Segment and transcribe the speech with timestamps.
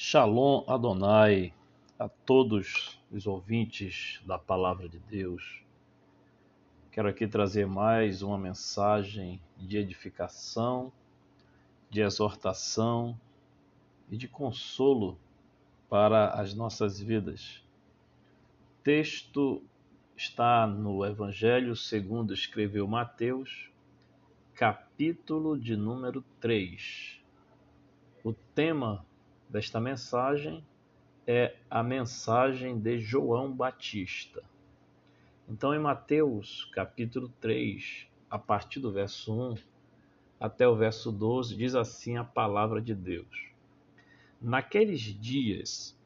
[0.00, 1.52] Shalom Adonai
[1.98, 5.64] a todos os ouvintes da Palavra de Deus.
[6.92, 10.92] Quero aqui trazer mais uma mensagem de edificação,
[11.90, 13.18] de exortação
[14.08, 15.18] e de consolo
[15.90, 17.60] para as nossas vidas.
[18.70, 19.60] O texto
[20.16, 23.68] está no Evangelho segundo escreveu Mateus,
[24.54, 27.20] capítulo de número 3.
[28.22, 29.04] O tema
[29.48, 30.64] desta mensagem
[31.26, 34.42] é a mensagem de João Batista.
[35.48, 39.56] Então, em Mateus capítulo 3, a partir do verso 1
[40.38, 43.50] até o verso 12, diz assim a palavra de Deus:
[44.40, 45.98] Naqueles dias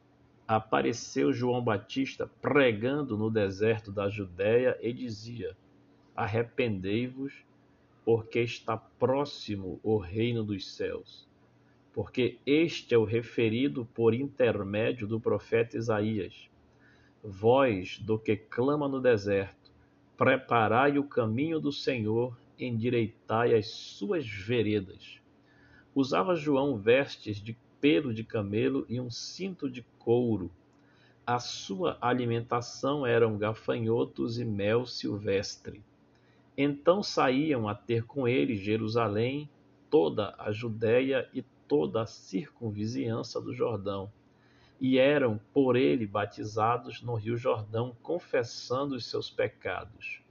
[0.47, 5.55] apareceu João Batista pregando no deserto da Judéia e dizia:
[6.15, 7.33] Arrependei-vos,
[8.05, 11.27] porque está próximo o reino dos céus
[11.93, 16.49] porque este é o referido por intermédio do profeta Isaías.
[17.23, 19.71] Voz do que clama no deserto,
[20.17, 25.19] preparai o caminho do Senhor, endireitai as suas veredas.
[25.95, 30.49] Usava João vestes de pelo de camelo e um cinto de couro.
[31.27, 35.83] A sua alimentação eram gafanhotos e mel silvestre.
[36.57, 39.49] Então saíam a ter com ele Jerusalém,
[39.89, 41.43] toda a Judéia e
[41.73, 44.11] toda a circunvizinhança do Jordão,
[44.79, 50.21] e eram por ele batizados no rio Jordão, confessando os seus pecados.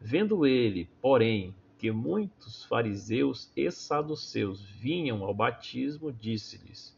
[0.00, 6.96] Vendo ele, porém, que muitos fariseus e saduceus vinham ao batismo, disse-lhes: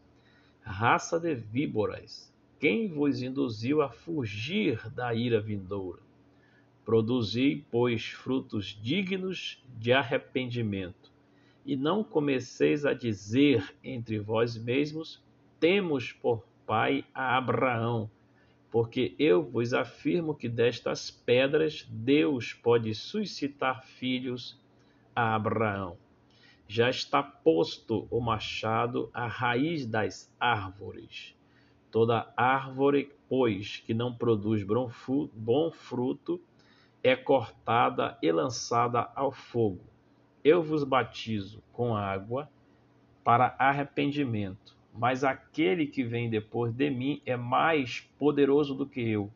[0.60, 6.02] Raça de víboras, quem vos induziu a fugir da ira vindoura?
[6.84, 11.09] Produzi, pois, frutos dignos de arrependimento
[11.64, 15.22] e não comeceis a dizer entre vós mesmos:
[15.58, 18.10] Temos por pai a Abraão.
[18.70, 24.56] Porque eu vos afirmo que destas pedras Deus pode suscitar filhos
[25.14, 25.96] a Abraão.
[26.68, 31.34] Já está posto o machado à raiz das árvores.
[31.90, 36.40] Toda árvore, pois, que não produz bom fruto,
[37.02, 39.89] é cortada e lançada ao fogo.
[40.42, 42.48] Eu vos batizo com água
[43.22, 49.30] para arrependimento, mas aquele que vem depois de mim é mais poderoso do que eu,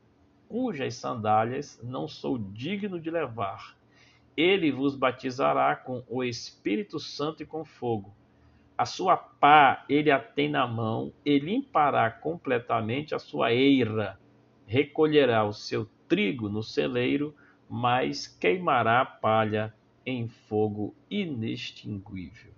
[0.48, 3.76] cujas sandálias não sou digno de levar.
[4.34, 8.14] Ele vos batizará com o Espírito Santo e com fogo.
[8.76, 14.18] A sua pá ele a tem na mão, e limpará completamente a sua eira,
[14.66, 17.34] recolherá o seu trigo no celeiro,
[17.68, 19.74] mas queimará a palha
[20.06, 22.52] em fogo inextinguível.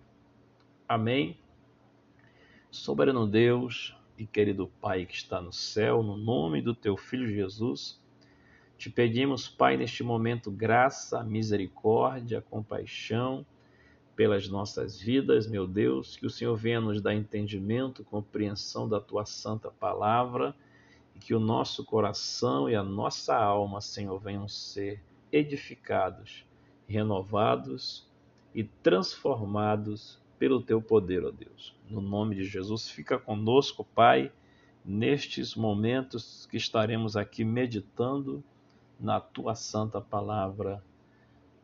[0.88, 1.38] Amém?
[2.70, 8.00] Soberano Deus e querido Pai que está no céu, no nome do teu Filho Jesus,
[8.78, 13.44] te pedimos, Pai, neste momento, graça, misericórdia, compaixão
[14.14, 19.24] pelas nossas vidas, meu Deus, que o Senhor venha nos dar entendimento, compreensão da tua
[19.24, 20.54] santa palavra
[21.14, 25.02] e que o nosso coração e a nossa alma, Senhor, venham ser
[25.32, 26.45] edificados
[26.88, 28.08] renovados
[28.54, 31.74] e transformados pelo teu poder, ó Deus.
[31.88, 34.32] No nome de Jesus, fica conosco, Pai,
[34.84, 38.42] nestes momentos que estaremos aqui meditando
[38.98, 40.82] na tua santa palavra.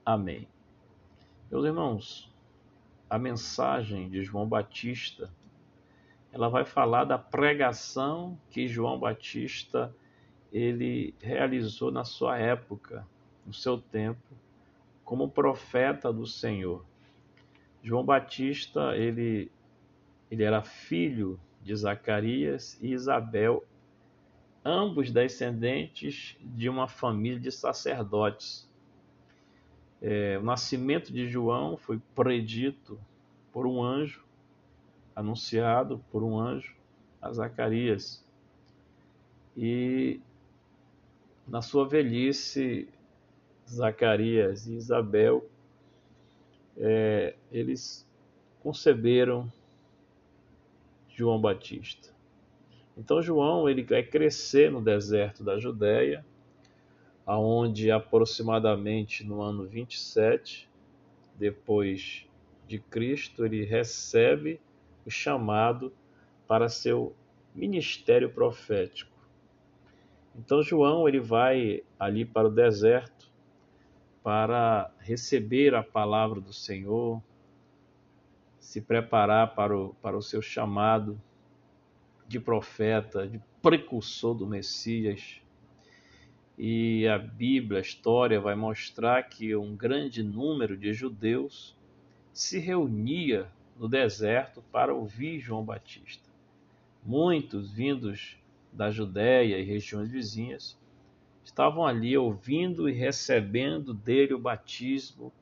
[0.04, 0.48] Amém.
[1.50, 2.32] Meus irmãos,
[3.08, 5.30] a mensagem de João Batista,
[6.32, 9.94] ela vai falar da pregação que João Batista
[10.52, 13.06] ele realizou na sua época,
[13.46, 14.34] no seu tempo,
[15.12, 16.82] como profeta do Senhor.
[17.82, 19.52] João Batista, ele,
[20.30, 23.62] ele era filho de Zacarias e Isabel,
[24.64, 28.66] ambos descendentes de uma família de sacerdotes.
[30.00, 32.98] É, o nascimento de João foi predito
[33.52, 34.24] por um anjo,
[35.14, 36.74] anunciado por um anjo
[37.20, 38.24] a Zacarias.
[39.54, 40.22] E
[41.46, 42.88] na sua velhice,
[43.72, 45.44] Zacarias e Isabel,
[46.76, 48.06] é, eles
[48.62, 49.50] conceberam
[51.08, 52.10] João Batista.
[52.96, 56.24] Então João ele vai crescer no deserto da Judéia,
[57.26, 60.68] aonde aproximadamente no ano 27
[61.38, 62.26] depois
[62.66, 64.60] de Cristo ele recebe
[65.06, 65.92] o chamado
[66.46, 67.14] para seu
[67.54, 69.10] ministério profético.
[70.36, 73.21] Então João ele vai ali para o deserto
[74.22, 77.22] para receber a palavra do Senhor,
[78.58, 81.20] se preparar para o, para o seu chamado
[82.28, 85.40] de profeta, de precursor do Messias.
[86.56, 91.76] E a Bíblia, a história, vai mostrar que um grande número de judeus
[92.32, 96.30] se reunia no deserto para ouvir João Batista.
[97.04, 98.38] Muitos vindos
[98.72, 100.78] da Judéia e regiões vizinhas
[101.44, 105.32] estavam ali ouvindo e recebendo dele o batismo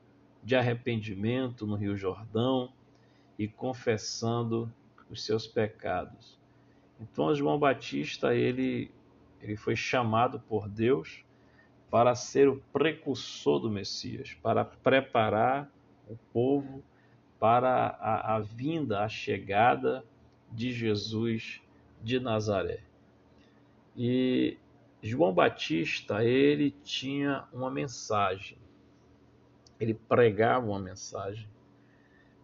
[0.43, 2.71] de arrependimento no Rio Jordão
[3.37, 4.71] e confessando
[5.09, 6.37] os seus pecados.
[6.99, 8.91] Então João Batista ele
[9.41, 11.25] ele foi chamado por Deus
[11.89, 15.69] para ser o precursor do Messias, para preparar
[16.07, 16.83] o povo
[17.39, 20.05] para a, a vinda, a chegada
[20.51, 21.59] de Jesus
[22.03, 22.81] de Nazaré.
[23.97, 24.57] E
[25.01, 28.57] João Batista, ele tinha uma mensagem.
[29.79, 31.49] Ele pregava uma mensagem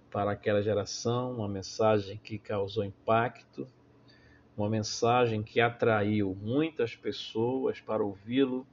[0.09, 3.67] para aquela geração, uma mensagem que causou impacto,
[4.57, 8.65] uma mensagem que atraiu muitas pessoas para ouvi-lo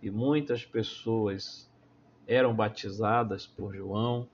[0.00, 1.68] e muitas pessoas
[2.24, 4.28] eram batizadas por João.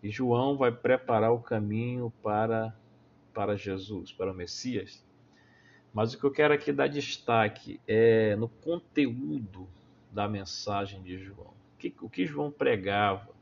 [0.00, 2.72] E João vai preparar o caminho para
[3.34, 5.04] para Jesus, para o Messias.
[5.98, 9.68] Mas o que eu quero aqui dar destaque é no conteúdo
[10.12, 11.52] da mensagem de João.
[11.74, 13.34] O que, o que João pregava,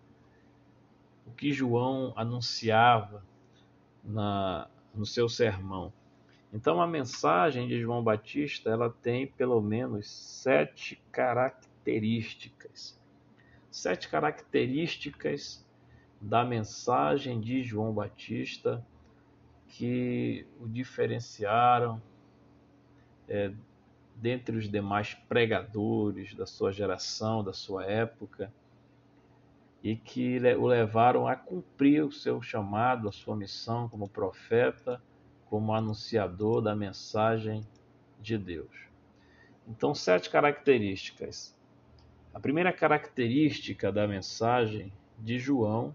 [1.26, 3.23] o que João anunciava
[4.03, 5.93] na, no seu sermão.
[6.50, 12.99] Então a mensagem de João Batista ela tem pelo menos sete características.
[13.70, 15.62] Sete características
[16.19, 18.82] da mensagem de João Batista
[19.69, 22.00] que o diferenciaram
[23.28, 23.52] é,
[24.14, 28.52] dentre os demais pregadores da sua geração, da sua época,
[29.82, 35.00] e que o levaram a cumprir o seu chamado, a sua missão como profeta,
[35.49, 37.64] como anunciador da mensagem
[38.20, 38.87] de Deus.
[39.69, 41.55] Então, sete características.
[42.32, 45.94] A primeira característica da mensagem de João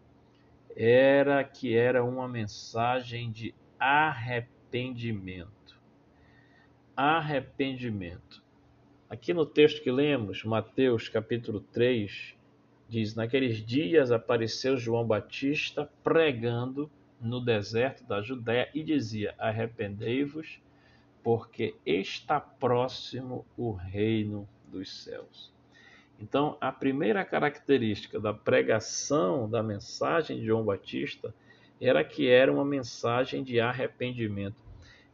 [0.75, 5.60] era que era uma mensagem de arrependimento
[7.01, 8.43] arrependimento.
[9.09, 12.35] Aqui no texto que lemos, Mateus capítulo 3,
[12.87, 20.61] diz: Naqueles dias apareceu João Batista pregando no deserto da Judéia e dizia: Arrependei-vos,
[21.23, 25.51] porque está próximo o reino dos céus.
[26.19, 31.33] Então, a primeira característica da pregação da mensagem de João Batista
[31.81, 34.70] era que era uma mensagem de arrependimento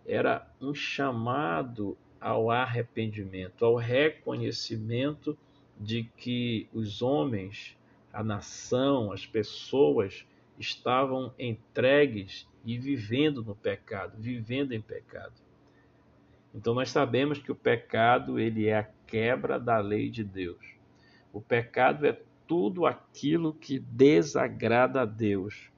[0.08, 5.38] era um chamado ao arrependimento, ao reconhecimento
[5.80, 7.78] de que os homens,
[8.12, 10.26] a nação, as pessoas
[10.58, 15.34] estavam entregues e vivendo no pecado, vivendo em pecado.
[16.56, 20.66] Então nós sabemos que o pecado ele é a quebra da lei de Deus.
[21.32, 25.70] O pecado é tudo aquilo que desagrada a Deus.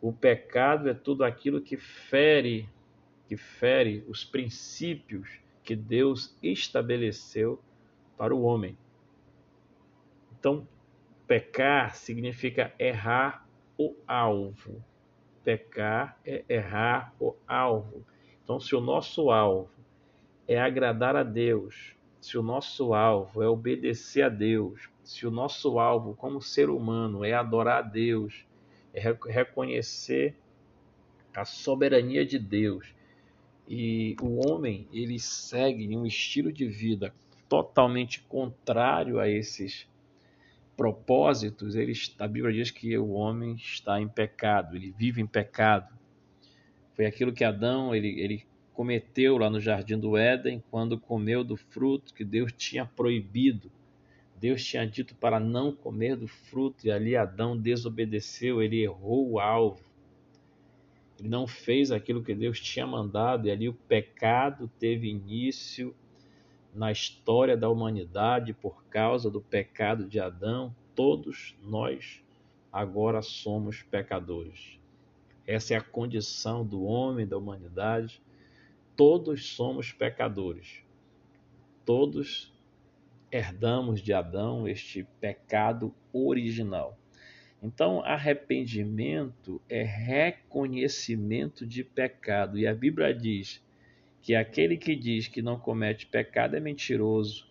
[0.00, 2.68] O pecado é tudo aquilo que fere
[3.28, 7.60] que fere os princípios que Deus estabeleceu
[8.16, 8.76] para o homem.
[10.32, 10.66] Então,
[11.26, 13.46] pecar significa errar
[13.76, 14.82] o alvo.
[15.44, 18.02] Pecar é errar o alvo.
[18.42, 19.70] Então, se o nosso alvo
[20.46, 25.78] é agradar a Deus, se o nosso alvo é obedecer a Deus, se o nosso
[25.78, 28.46] alvo como ser humano é adorar a Deus,
[28.94, 30.34] é reconhecer
[31.36, 32.94] a soberania de Deus,
[33.68, 37.12] e o homem, ele segue um estilo de vida
[37.48, 39.86] totalmente contrário a esses
[40.74, 41.74] propósitos.
[41.74, 45.94] Ele, a Bíblia diz que o homem está em pecado, ele vive em pecado.
[46.94, 51.56] Foi aquilo que Adão ele, ele cometeu lá no jardim do Éden quando comeu do
[51.56, 53.70] fruto que Deus tinha proibido.
[54.40, 59.40] Deus tinha dito para não comer do fruto e ali Adão desobedeceu, ele errou o
[59.40, 59.87] alvo.
[61.18, 65.94] Ele não fez aquilo que Deus tinha mandado, e ali o pecado teve início
[66.74, 70.74] na história da humanidade por causa do pecado de Adão.
[70.94, 72.22] Todos nós
[72.72, 74.78] agora somos pecadores.
[75.46, 78.22] Essa é a condição do homem, da humanidade.
[78.94, 80.82] Todos somos pecadores.
[81.84, 82.52] Todos
[83.32, 86.98] herdamos de Adão este pecado original.
[87.62, 92.58] Então, arrependimento é reconhecimento de pecado.
[92.58, 93.62] E a Bíblia diz
[94.22, 97.48] que aquele que diz que não comete pecado é mentiroso,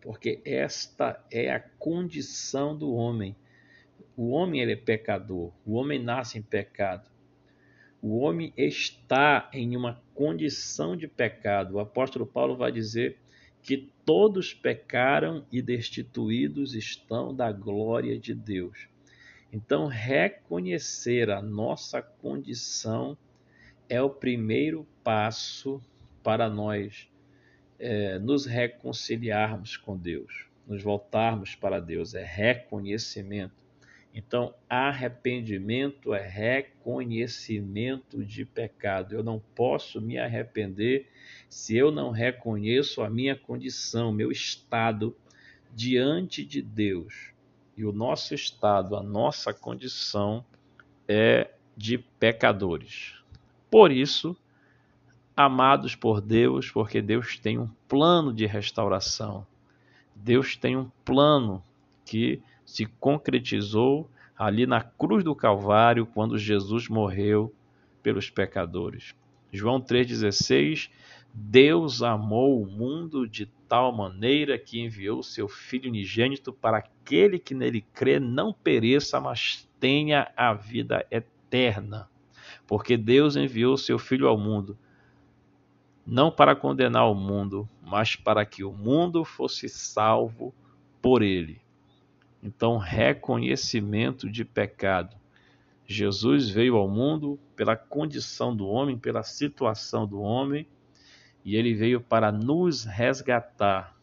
[0.00, 3.34] porque esta é a condição do homem.
[4.16, 7.10] O homem ele é pecador, o homem nasce em pecado.
[8.00, 11.74] O homem está em uma condição de pecado.
[11.74, 13.18] O apóstolo Paulo vai dizer
[13.64, 18.88] que todos pecaram e destituídos estão da glória de Deus.
[19.50, 23.16] Então, reconhecer a nossa condição
[23.88, 25.82] é o primeiro passo
[26.22, 27.08] para nós
[27.78, 32.14] é, nos reconciliarmos com Deus, nos voltarmos para Deus.
[32.14, 33.63] É reconhecimento.
[34.14, 39.12] Então, arrependimento é reconhecimento de pecado.
[39.12, 41.10] Eu não posso me arrepender
[41.48, 45.16] se eu não reconheço a minha condição, meu estado
[45.74, 47.32] diante de Deus.
[47.76, 50.44] E o nosso estado, a nossa condição
[51.08, 53.14] é de pecadores.
[53.68, 54.36] Por isso,
[55.36, 59.44] amados por Deus, porque Deus tem um plano de restauração.
[60.14, 61.60] Deus tem um plano
[62.04, 67.54] que se concretizou ali na cruz do Calvário, quando Jesus morreu
[68.02, 69.14] pelos pecadores.
[69.52, 70.90] João 3,16:
[71.32, 77.54] Deus amou o mundo de tal maneira que enviou seu Filho unigênito para aquele que
[77.54, 82.08] nele crê não pereça, mas tenha a vida eterna
[82.66, 84.76] porque Deus enviou seu Filho ao mundo,
[86.06, 90.54] não para condenar o mundo, mas para que o mundo fosse salvo
[91.00, 91.60] por ele.
[92.44, 95.16] Então, reconhecimento de pecado.
[95.86, 100.66] Jesus veio ao mundo pela condição do homem, pela situação do homem,
[101.44, 103.96] e ele veio para nos resgatar.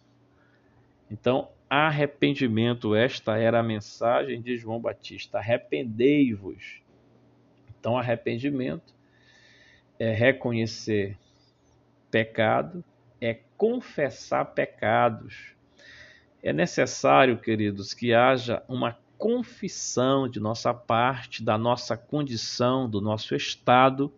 [1.09, 6.81] Então, arrependimento, esta era a mensagem de João Batista: arrependei-vos
[7.81, 8.93] então, arrependimento
[9.97, 11.17] é reconhecer
[12.11, 12.83] pecado,
[13.19, 15.55] é confessar pecados.
[16.43, 23.35] É necessário, queridos, que haja uma confissão de nossa parte, da nossa condição, do nosso
[23.35, 24.11] estado,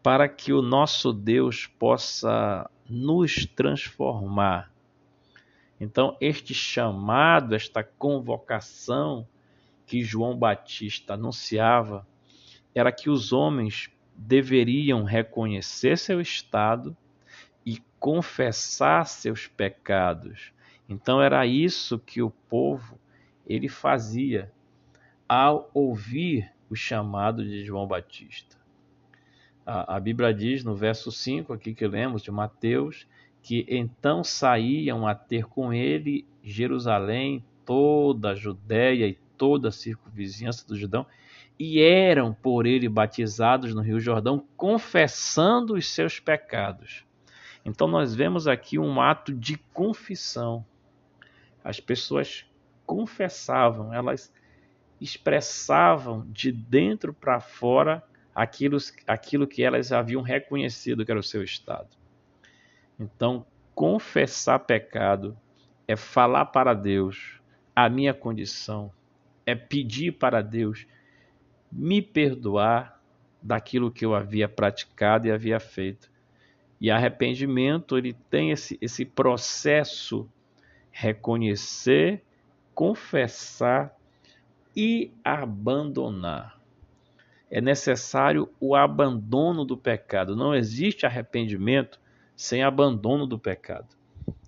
[0.00, 4.70] para que o nosso Deus possa nos transformar.
[5.80, 9.26] Então, este chamado, esta convocação
[9.84, 12.06] que João Batista anunciava,
[12.72, 16.96] era que os homens deveriam reconhecer seu estado
[17.66, 20.51] e confessar seus pecados.
[20.88, 22.98] Então era isso que o povo
[23.46, 24.52] ele fazia
[25.28, 28.56] ao ouvir o chamado de João Batista.
[29.64, 33.06] A, a Bíblia diz no verso 5 aqui que lemos de Mateus
[33.42, 40.66] que então saíam a ter com ele Jerusalém, toda a Judéia e toda a circunvizinhança
[40.66, 41.06] do Judão
[41.58, 47.04] e eram por ele batizados no Rio Jordão, confessando os seus pecados.
[47.64, 50.64] Então nós vemos aqui um ato de confissão.
[51.64, 52.46] As pessoas
[52.84, 54.32] confessavam, elas
[55.00, 58.02] expressavam de dentro para fora
[58.34, 61.88] aquilo, aquilo que elas haviam reconhecido que era o seu estado.
[62.98, 65.36] Então, confessar pecado
[65.88, 67.40] é falar para Deus
[67.74, 68.92] a minha condição,
[69.44, 70.86] é pedir para Deus
[71.70, 73.00] me perdoar
[73.42, 76.10] daquilo que eu havia praticado e havia feito.
[76.80, 80.30] E arrependimento, ele tem esse, esse processo
[80.92, 82.22] reconhecer,
[82.74, 83.96] confessar
[84.76, 86.60] e abandonar.
[87.50, 90.36] É necessário o abandono do pecado.
[90.36, 92.00] Não existe arrependimento
[92.36, 93.88] sem abandono do pecado.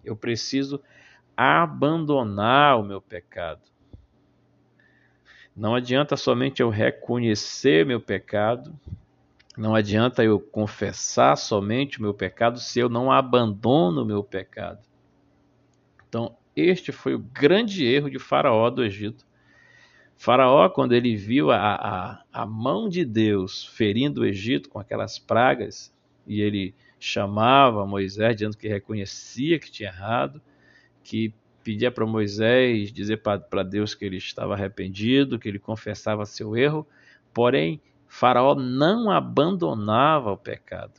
[0.05, 0.81] Eu preciso
[1.37, 3.63] abandonar o meu pecado.
[5.57, 8.75] Não adianta somente eu reconhecer meu pecado,
[9.57, 14.85] não adianta eu confessar somente o meu pecado se eu não abandono o meu pecado.
[16.15, 19.27] Então, este foi o grande erro de Faraó do Egito.
[20.17, 25.19] Faraó, quando ele viu a, a, a mão de Deus ferindo o Egito com aquelas
[25.19, 25.93] pragas,
[26.25, 30.41] e ele chamava Moisés, dizendo que reconhecia que tinha errado,
[31.03, 36.57] que pedia para Moisés dizer para Deus que ele estava arrependido, que ele confessava seu
[36.57, 36.87] erro,
[37.33, 40.93] porém Faraó não abandonava o pecado.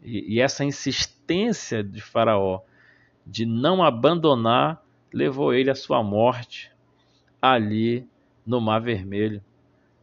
[0.00, 2.62] E, e essa insistência de Faraó
[3.26, 6.70] de não abandonar levou ele à sua morte
[7.40, 8.06] ali
[8.44, 9.42] no Mar Vermelho.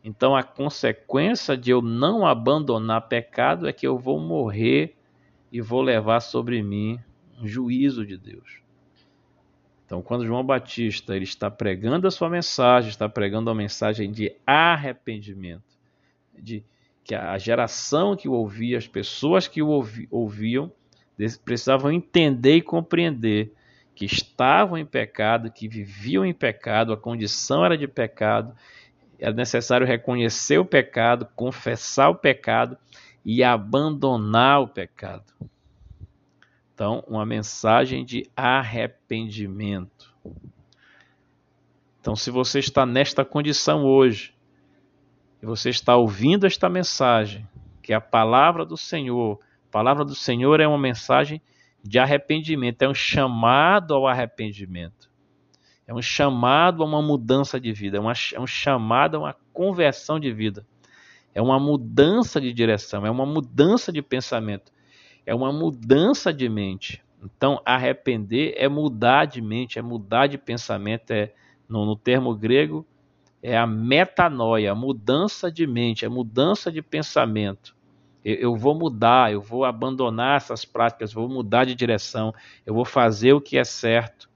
[0.04, 4.96] Então a consequência de eu não abandonar pecado é que eu vou morrer
[5.52, 7.00] e vou levar sobre mim
[7.40, 8.62] um juízo de Deus.
[9.86, 14.34] Então, quando João Batista ele está pregando a sua mensagem, está pregando a mensagem de
[14.48, 15.78] arrependimento,
[16.40, 16.64] de
[17.04, 20.72] que a geração que o ouvia, as pessoas que o ouvi, ouviam,
[21.44, 23.54] precisavam entender e compreender
[23.94, 28.56] que estavam em pecado, que viviam em pecado, a condição era de pecado,
[29.20, 32.78] era necessário reconhecer o pecado, confessar o pecado
[33.24, 35.32] e abandonar o pecado.
[36.74, 40.12] Então, uma mensagem de arrependimento.
[42.00, 44.34] Então, se você está nesta condição hoje,
[45.42, 47.48] e você está ouvindo esta mensagem,
[47.84, 49.40] que é a palavra do Senhor,
[49.72, 51.42] a palavra do Senhor é uma mensagem
[51.82, 55.10] de arrependimento, é um chamado ao arrependimento.
[55.88, 59.36] É um chamado a uma mudança de vida, é, uma, é um chamado a uma
[59.54, 60.68] conversão de vida.
[61.34, 64.74] É uma mudança de direção, é uma mudança de pensamento,
[65.26, 67.02] é uma mudança de mente.
[67.24, 71.32] Então, arrepender é mudar de mente, é mudar de pensamento, é
[71.70, 72.86] no, no termo grego
[73.42, 77.74] é a metanoia, mudança de mente, a mudança de pensamento.
[78.24, 82.34] Eu, vou mudar, eu vou abandonar essas práticas, vou mudar de direção,
[82.66, 84.30] eu vou fazer o que é certo.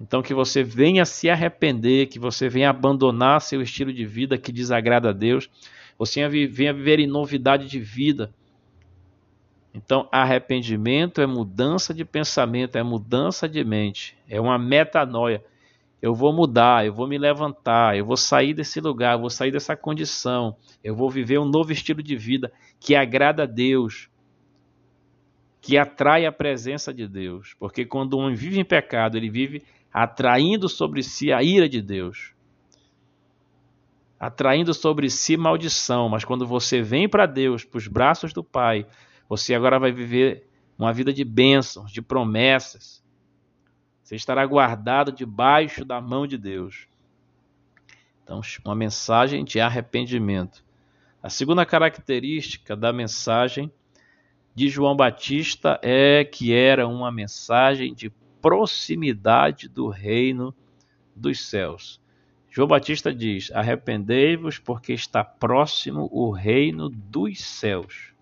[0.00, 4.52] Então que você venha se arrepender, que você venha abandonar seu estilo de vida que
[4.52, 5.50] desagrada a Deus,
[5.98, 8.32] você venha viver em novidade de vida.
[9.74, 15.44] Então, arrependimento é mudança de pensamento, é mudança de mente, é uma metanoia.
[16.00, 19.50] Eu vou mudar, eu vou me levantar, eu vou sair desse lugar, eu vou sair
[19.50, 24.08] dessa condição, eu vou viver um novo estilo de vida que agrada a Deus,
[25.60, 27.54] que atrai a presença de Deus.
[27.58, 29.62] Porque quando um vive em pecado, ele vive
[29.92, 32.32] atraindo sobre si a ira de Deus,
[34.20, 36.08] atraindo sobre si maldição.
[36.08, 38.86] Mas quando você vem para Deus, para os braços do Pai,
[39.28, 40.46] você agora vai viver
[40.78, 43.02] uma vida de bênçãos, de promessas.
[44.08, 46.88] Você estará guardado debaixo da mão de Deus.
[48.24, 50.64] Então, uma mensagem de arrependimento.
[51.22, 53.70] A segunda característica da mensagem
[54.54, 58.08] de João Batista é que era uma mensagem de
[58.40, 60.54] proximidade do reino
[61.14, 62.00] dos céus.
[62.48, 68.14] João Batista diz: Arrependei-vos, porque está próximo o reino dos céus.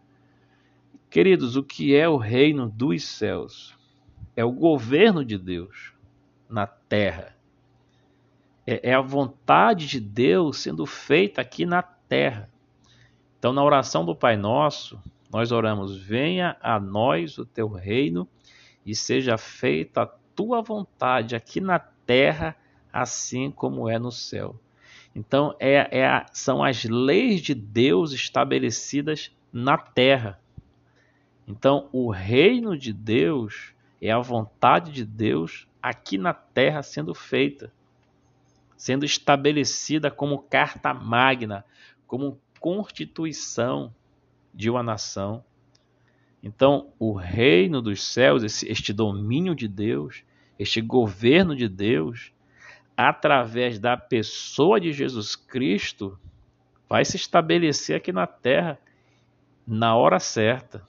[1.08, 3.75] Queridos, o que é o reino dos céus?
[4.36, 5.94] É o governo de Deus
[6.48, 7.34] na terra.
[8.66, 12.50] É, é a vontade de Deus sendo feita aqui na terra.
[13.38, 15.00] Então, na oração do Pai Nosso,
[15.32, 18.28] nós oramos: Venha a nós o teu reino
[18.84, 22.54] e seja feita a tua vontade aqui na terra,
[22.92, 24.54] assim como é no céu.
[25.14, 30.38] Então, é, é são as leis de Deus estabelecidas na terra.
[31.48, 37.72] Então, o reino de Deus é a vontade de Deus aqui na terra sendo feita,
[38.76, 41.64] sendo estabelecida como carta magna,
[42.06, 43.94] como constituição
[44.52, 45.44] de uma nação.
[46.42, 50.22] Então, o reino dos céus, esse, este domínio de Deus,
[50.58, 52.32] este governo de Deus,
[52.96, 56.18] através da pessoa de Jesus Cristo,
[56.88, 58.78] vai se estabelecer aqui na terra
[59.66, 60.86] na hora certa.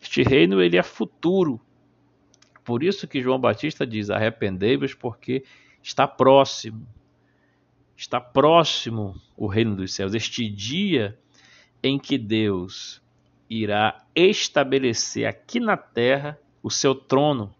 [0.00, 1.60] Este reino ele é futuro.
[2.64, 5.44] Por isso que João Batista diz: arrependei-vos, porque
[5.82, 6.86] está próximo.
[7.96, 10.14] Está próximo o reino dos céus.
[10.14, 11.18] Este dia
[11.82, 13.02] em que Deus
[13.48, 17.54] irá estabelecer aqui na terra o seu trono,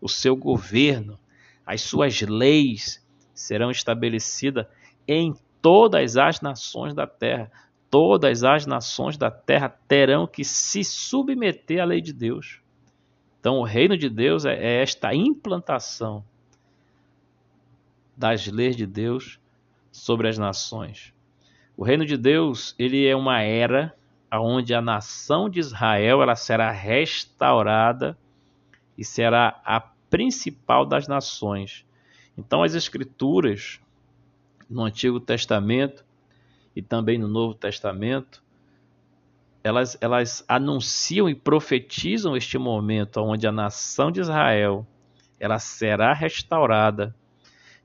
[0.00, 1.18] o seu governo,
[1.66, 4.66] as suas leis serão estabelecidas
[5.06, 7.50] em todas as nações da terra.
[7.90, 12.60] Todas as nações da terra terão que se submeter à lei de Deus.
[13.44, 16.24] Então, o reino de Deus é, é esta implantação
[18.16, 19.38] das leis de Deus
[19.92, 21.12] sobre as nações.
[21.76, 23.94] O reino de Deus, ele é uma era
[24.32, 28.16] onde a nação de Israel ela será restaurada
[28.96, 31.84] e será a principal das nações.
[32.38, 33.78] Então as escrituras
[34.70, 36.02] no Antigo Testamento
[36.74, 38.42] e também no Novo Testamento
[39.64, 44.86] elas, elas anunciam e profetizam este momento onde a nação de Israel
[45.40, 47.16] ela será restaurada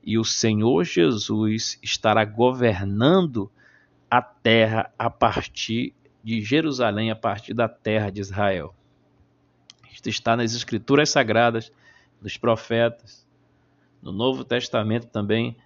[0.04, 3.50] e o Senhor Jesus estará governando
[4.12, 8.76] a terra a partir de Jerusalém a partir da terra de Israel.
[9.92, 11.72] Isto está nas Escrituras Sagradas,
[12.22, 13.26] nos profetas.
[14.02, 15.58] No Novo Testamento também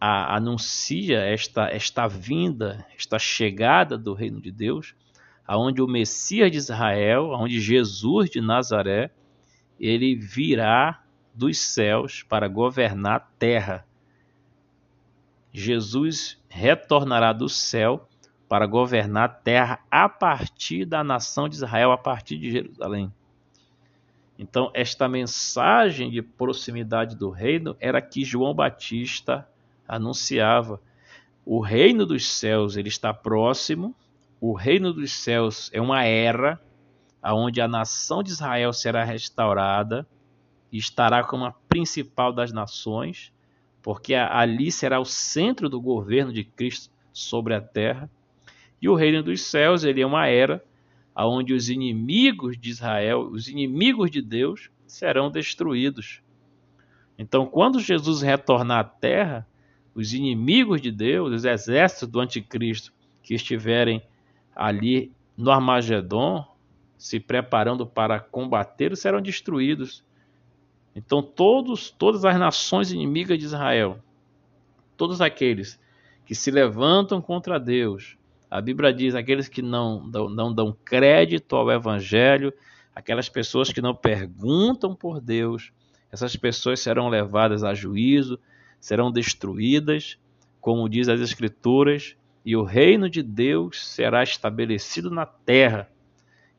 [0.00, 4.94] a, anuncia esta, esta vinda, esta chegada do reino de Deus,
[5.46, 9.10] aonde o Messias de Israel, aonde Jesus de Nazaré,
[9.78, 11.02] ele virá
[11.34, 13.86] dos céus para governar a terra.
[15.52, 18.08] Jesus retornará do céu
[18.48, 23.12] para governar a terra a partir da nação de Israel, a partir de Jerusalém.
[24.38, 29.48] Então, esta mensagem de proximidade do reino era que João Batista
[29.86, 30.80] anunciava.
[31.46, 33.94] o reino dos céus ele está próximo.
[34.46, 36.60] O reino dos céus é uma era
[37.22, 40.06] aonde a nação de Israel será restaurada
[40.70, 43.32] e estará como a principal das nações,
[43.82, 48.10] porque ali será o centro do governo de Cristo sobre a terra.
[48.82, 50.62] E o reino dos céus, ele é uma era
[51.14, 56.20] aonde os inimigos de Israel, os inimigos de Deus, serão destruídos.
[57.16, 59.48] Então, quando Jesus retornar à terra,
[59.94, 64.02] os inimigos de Deus, os exércitos do anticristo que estiverem
[64.54, 66.44] ali no Armagedon,
[66.96, 70.04] se preparando para combater, serão destruídos.
[70.94, 73.98] Então todos, todas as nações inimigas de Israel,
[74.96, 75.78] todos aqueles
[76.24, 78.16] que se levantam contra Deus,
[78.50, 82.52] a Bíblia diz aqueles que não, não, não dão crédito ao Evangelho,
[82.94, 85.72] aquelas pessoas que não perguntam por Deus,
[86.12, 88.38] essas pessoas serão levadas a juízo,
[88.78, 90.16] serão destruídas,
[90.60, 95.88] como diz as Escrituras, e o reino de Deus será estabelecido na terra.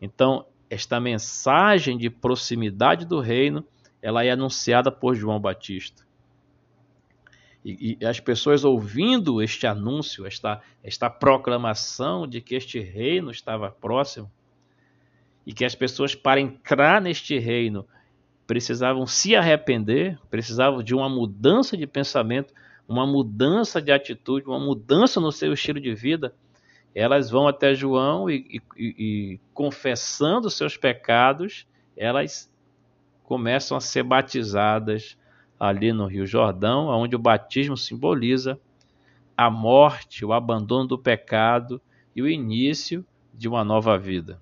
[0.01, 3.63] Então, esta mensagem de proximidade do reino,
[4.01, 6.03] ela é anunciada por João Batista.
[7.63, 13.71] E, e, as pessoas ouvindo este anúncio, esta, esta proclamação de que este reino estava
[13.71, 14.31] próximo,
[15.45, 17.87] e que as pessoas, para entrar neste reino,
[18.47, 22.53] precisavam se arrepender, precisavam de uma mudança de pensamento,
[22.87, 26.33] uma mudança de atitude, uma mudança no seu estilo de vida,
[26.93, 31.67] elas vão até João e, e, e confessando seus pecados,
[31.97, 32.51] elas
[33.23, 35.17] começam a ser batizadas
[35.59, 38.59] ali no Rio Jordão, onde o batismo simboliza
[39.35, 41.81] a morte, o abandono do pecado
[42.15, 44.39] e o início de uma nova vida.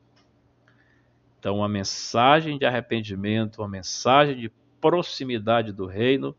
[1.39, 6.35] Então, uma mensagem de arrependimento, uma mensagem de proximidade do reino,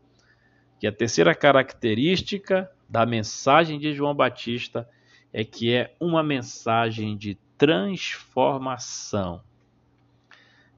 [0.79, 4.87] que a terceira característica da mensagem de João Batista
[5.31, 9.41] é que é uma mensagem de transformação.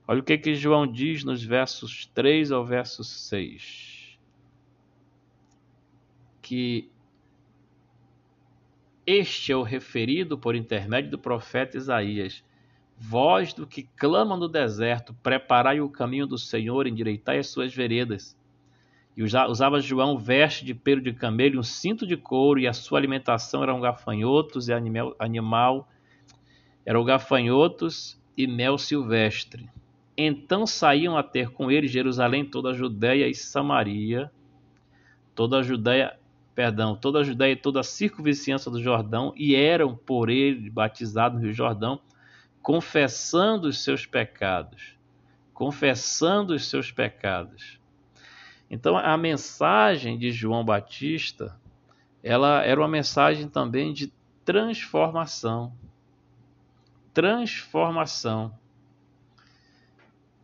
[0.08, 4.18] Olha o que, que João diz nos versos 3 ao verso 6.
[6.42, 6.90] Que
[9.06, 12.44] este é o referido por intermédio do profeta Isaías.
[12.98, 18.37] Vós do que clama no deserto, preparai o caminho do Senhor, endireitai as suas veredas.
[19.18, 23.00] E usava João veste de pelo de camelo, um cinto de couro, e a sua
[23.00, 25.90] alimentação eram gafanhotos e animal, animal
[26.86, 29.68] eram gafanhotos e mel silvestre.
[30.16, 34.32] Então saíam a ter com ele Jerusalém, toda a Judéia e Samaria,
[35.34, 36.16] toda a Judéia,
[36.54, 41.40] perdão, toda a Judéia e toda a circunvizinhança do Jordão, e eram por ele batizados
[41.40, 42.00] no Rio Jordão,
[42.62, 44.96] confessando os seus pecados,
[45.56, 47.80] confessando os seus pecados.
[48.70, 51.60] Então a mensagem de João Batista,
[52.22, 54.12] ela era uma mensagem também de
[54.44, 55.74] transformação.
[57.14, 58.58] Transformação.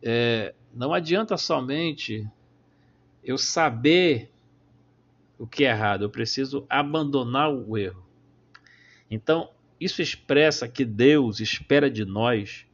[0.02, 2.26] É, não adianta somente
[3.22, 4.30] eu saber
[5.38, 8.04] o que é errado, eu preciso abandonar o erro.
[9.10, 12.66] Então, isso expressa que Deus espera de nós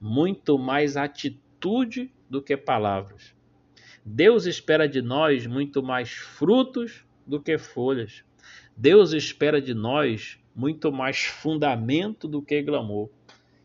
[0.00, 3.35] muito mais atitude do que palavras.
[4.08, 8.22] Deus espera de nós muito mais frutos do que folhas.
[8.76, 13.10] Deus espera de nós muito mais fundamento do que glamour.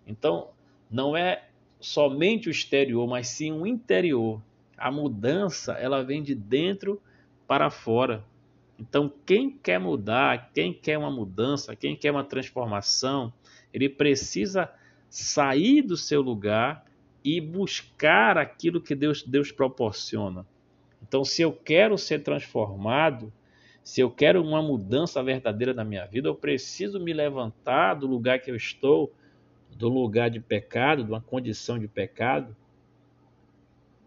[0.08, 0.50] Então,
[0.90, 1.48] não é
[1.80, 4.42] somente o exterior, mas sim o interior.
[4.76, 7.00] A mudança, ela vem de dentro
[7.48, 8.26] para fora.
[8.80, 13.32] Então, quem quer mudar, quem quer uma mudança, quem quer uma transformação,
[13.72, 14.72] ele precisa
[15.08, 16.84] sair do seu lugar
[17.24, 20.46] e buscar aquilo que Deus, Deus proporciona.
[21.02, 23.32] Então, se eu quero ser transformado,
[23.84, 28.40] se eu quero uma mudança verdadeira na minha vida, eu preciso me levantar do lugar
[28.40, 29.12] que eu estou
[29.76, 32.56] do lugar de pecado, de uma condição de pecado,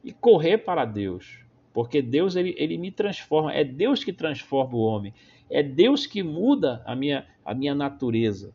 [0.03, 1.41] e correr para Deus.
[1.73, 5.13] Porque Deus ele, ele me transforma, é Deus que transforma o homem,
[5.51, 8.55] é Deus que muda a minha, a minha natureza,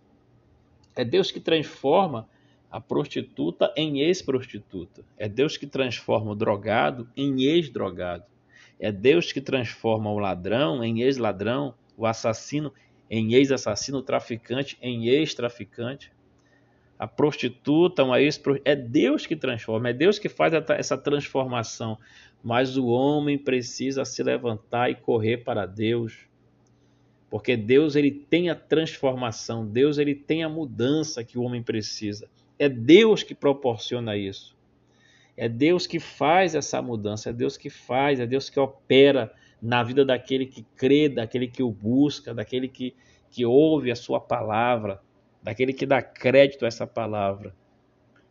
[0.95, 2.29] é Deus que transforma
[2.71, 8.25] a prostituta em ex-prostituta, é Deus que transforma o drogado em ex-drogado,
[8.79, 12.71] é Deus que transforma o ladrão em ex-ladrão, o assassino
[13.09, 16.11] em ex-assassino, o traficante em ex-traficante
[16.99, 21.97] a prostituta, uma ex é Deus que transforma, é Deus que faz essa transformação.
[22.43, 26.27] Mas o homem precisa se levantar e correr para Deus.
[27.29, 32.27] Porque Deus ele tem a transformação, Deus ele tem a mudança que o homem precisa.
[32.59, 34.55] É Deus que proporciona isso.
[35.35, 39.81] É Deus que faz essa mudança, é Deus que faz, é Deus que opera na
[39.81, 42.93] vida daquele que crê, daquele que o busca, daquele que,
[43.31, 45.01] que ouve a sua palavra,
[45.41, 47.55] daquele que dá crédito a essa palavra.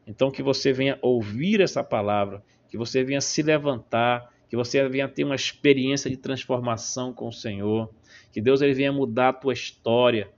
[0.07, 5.09] Então que você venha ouvir essa palavra, que você venha se levantar, que você venha
[5.09, 7.91] ter uma experiência de transformação com o Senhor,
[8.33, 10.31] que Deus ele venha mudar a tua história,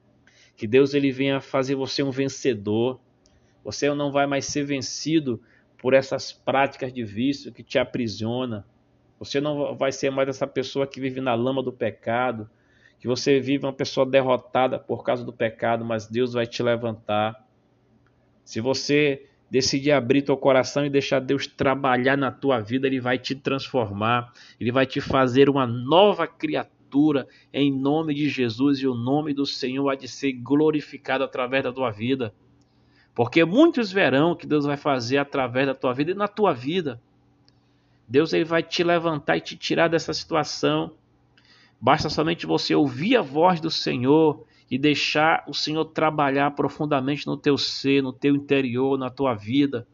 [0.57, 3.00] que Deus ele venha fazer você um vencedor.
[3.64, 5.40] Você não vai mais ser vencido
[5.79, 8.64] por essas práticas de vício que te aprisiona.
[9.18, 12.49] Você não vai ser mais essa pessoa que vive na lama do pecado,
[12.99, 17.46] que você vive uma pessoa derrotada por causa do pecado, mas Deus vai te levantar.
[18.44, 23.18] Se você decidir abrir teu coração e deixar Deus trabalhar na tua vida, ele vai
[23.18, 28.94] te transformar, ele vai te fazer uma nova criatura em nome de Jesus e o
[28.94, 32.33] nome do Senhor há de ser glorificado através da tua vida.
[33.14, 36.53] Porque muitos verão o que Deus vai fazer através da tua vida e na tua
[36.53, 37.01] vida.
[38.09, 40.94] Deus ele vai te levantar e te tirar dessa situação.
[41.81, 47.37] Basta somente você ouvir a voz do Senhor e deixar o Senhor trabalhar profundamente no
[47.37, 49.87] teu ser, no teu interior, na tua vida.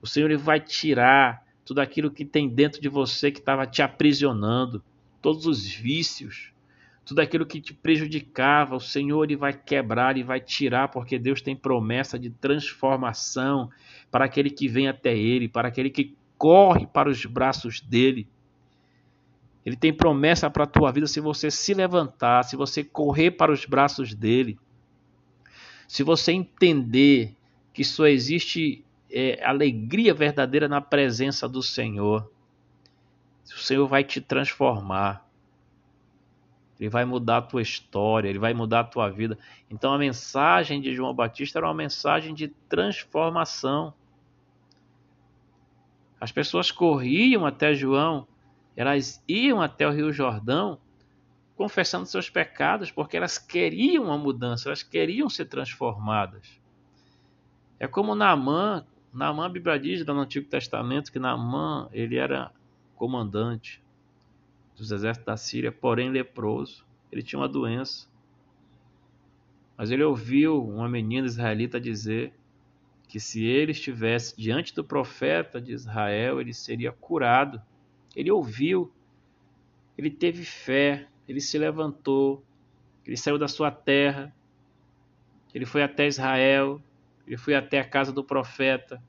[0.00, 3.82] O Senhor ele vai tirar tudo aquilo que tem dentro de você que estava te
[3.82, 4.82] aprisionando,
[5.20, 6.52] todos os vícios,
[7.08, 11.56] tudo aquilo que te prejudicava, o Senhor vai quebrar e vai tirar, porque Deus tem
[11.56, 13.70] promessa de transformação
[14.10, 18.28] para aquele que vem até Ele, para aquele que corre para os braços dele.
[19.64, 23.50] Ele tem promessa para a tua vida se você se levantar, se você correr para
[23.50, 24.58] os braços dele.
[25.86, 27.34] Se você entender
[27.72, 32.30] que só existe é, alegria verdadeira na presença do Senhor.
[33.46, 35.26] O Senhor vai te transformar.
[36.78, 39.36] Ele vai mudar a tua história, ele vai mudar a tua vida.
[39.68, 43.92] Então a mensagem de João Batista era uma mensagem de transformação.
[46.20, 48.26] As pessoas corriam até João,
[48.76, 50.78] elas iam até o Rio Jordão
[51.56, 56.60] confessando seus pecados, porque elas queriam uma mudança, elas queriam ser transformadas.
[57.80, 62.52] É como Naamã, Naamã a Bíblia diz no Antigo Testamento que Naamã, ele era
[62.94, 63.82] comandante
[64.78, 66.86] dos exércitos da Síria, porém leproso.
[67.10, 68.08] Ele tinha uma doença.
[69.76, 72.32] Mas ele ouviu uma menina israelita dizer
[73.08, 77.60] que se ele estivesse diante do profeta de Israel, ele seria curado.
[78.14, 78.92] Ele ouviu,
[79.96, 82.44] ele teve fé, ele se levantou,
[83.06, 84.34] ele saiu da sua terra,
[85.54, 86.82] ele foi até Israel,
[87.26, 89.02] ele foi até a casa do profeta.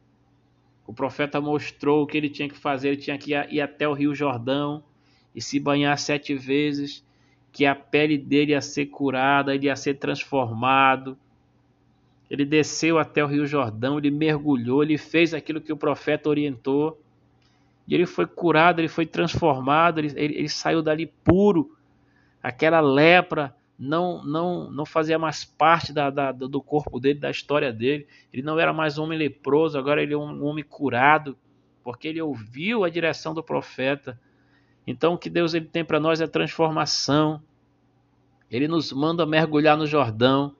[0.88, 3.94] O profeta mostrou o que ele tinha que fazer, ele tinha que ir até o
[3.94, 4.84] Rio Jordão,
[5.36, 7.06] e se banhar sete vezes,
[7.52, 11.18] que a pele dele ia ser curada, ele ia ser transformado.
[12.30, 17.02] Ele desceu até o Rio Jordão, ele mergulhou, ele fez aquilo que o profeta orientou.
[17.88, 21.76] E ele foi curado, ele foi transformado, ele, ele, ele saiu dali puro.
[22.42, 27.74] Aquela lepra não não não fazia mais parte da, da, do corpo dele, da história
[27.74, 28.06] dele.
[28.32, 31.36] Ele não era mais um homem leproso, agora ele é um homem curado,
[31.84, 34.20] porque ele ouviu a direção do profeta.
[34.86, 37.42] Então, o que Deus ele tem para nós é transformação.
[38.50, 40.56] Ele nos manda mergulhar no Jordão.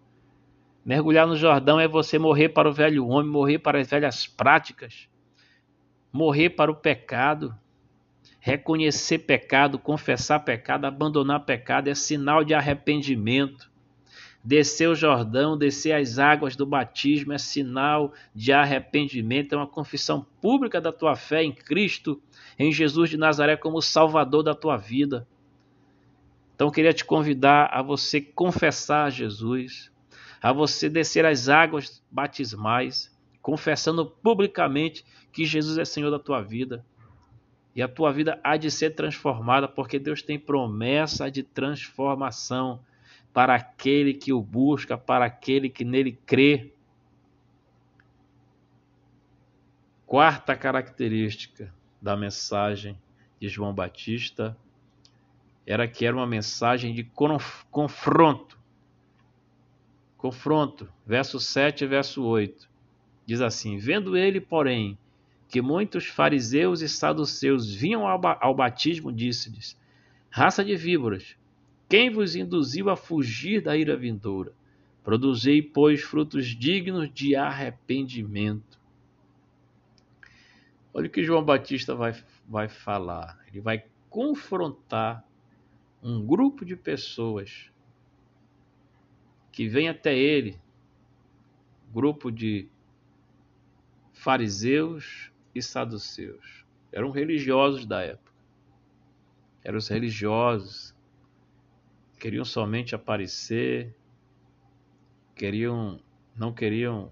[0.86, 5.08] Mergulhar no Jordão é você morrer para o velho homem, morrer para as velhas práticas,
[6.12, 7.56] morrer para o pecado.
[8.40, 13.70] Reconhecer pecado, confessar pecado, abandonar pecado é sinal de arrependimento.
[14.42, 20.26] Descer o Jordão, descer as águas do batismo é sinal de arrependimento, é uma confissão
[20.42, 22.22] pública da tua fé em Cristo
[22.60, 25.26] em Jesus de Nazaré como Salvador da tua vida.
[26.54, 29.90] Então eu queria te convidar a você confessar a Jesus,
[30.42, 36.86] a você descer as águas batismais, confessando publicamente que Jesus é Senhor da tua vida.
[37.74, 42.84] E a tua vida há de ser transformada, porque Deus tem promessa de transformação
[43.32, 46.74] para aquele que o busca, para aquele que nele crê.
[50.06, 52.98] Quarta característica: da mensagem
[53.40, 54.58] de João Batista
[55.66, 57.04] era que era uma mensagem de
[57.70, 58.58] confronto.
[60.18, 62.68] Confronto, verso 7 e verso 8.
[63.26, 64.98] Diz assim: Vendo ele, porém,
[65.48, 69.80] que muitos fariseus e saduceus vinham ao batismo, disse-lhes:
[70.30, 71.36] Raça de víboras,
[71.88, 74.54] quem vos induziu a fugir da ira vindoura?
[75.04, 78.79] Produzei, pois, frutos dignos de arrependimento.
[80.94, 82.14] Olha o que João Batista vai,
[82.48, 83.40] vai falar.
[83.48, 85.24] Ele vai confrontar
[86.02, 87.72] um grupo de pessoas
[89.52, 90.60] que vem até ele,
[91.94, 92.68] grupo de
[94.14, 96.66] fariseus e saduceus.
[96.92, 98.32] Eram religiosos da época.
[99.64, 100.96] Eram os religiosos.
[102.20, 103.96] Queriam somente aparecer,
[105.36, 106.02] queriam,
[106.36, 107.12] não queriam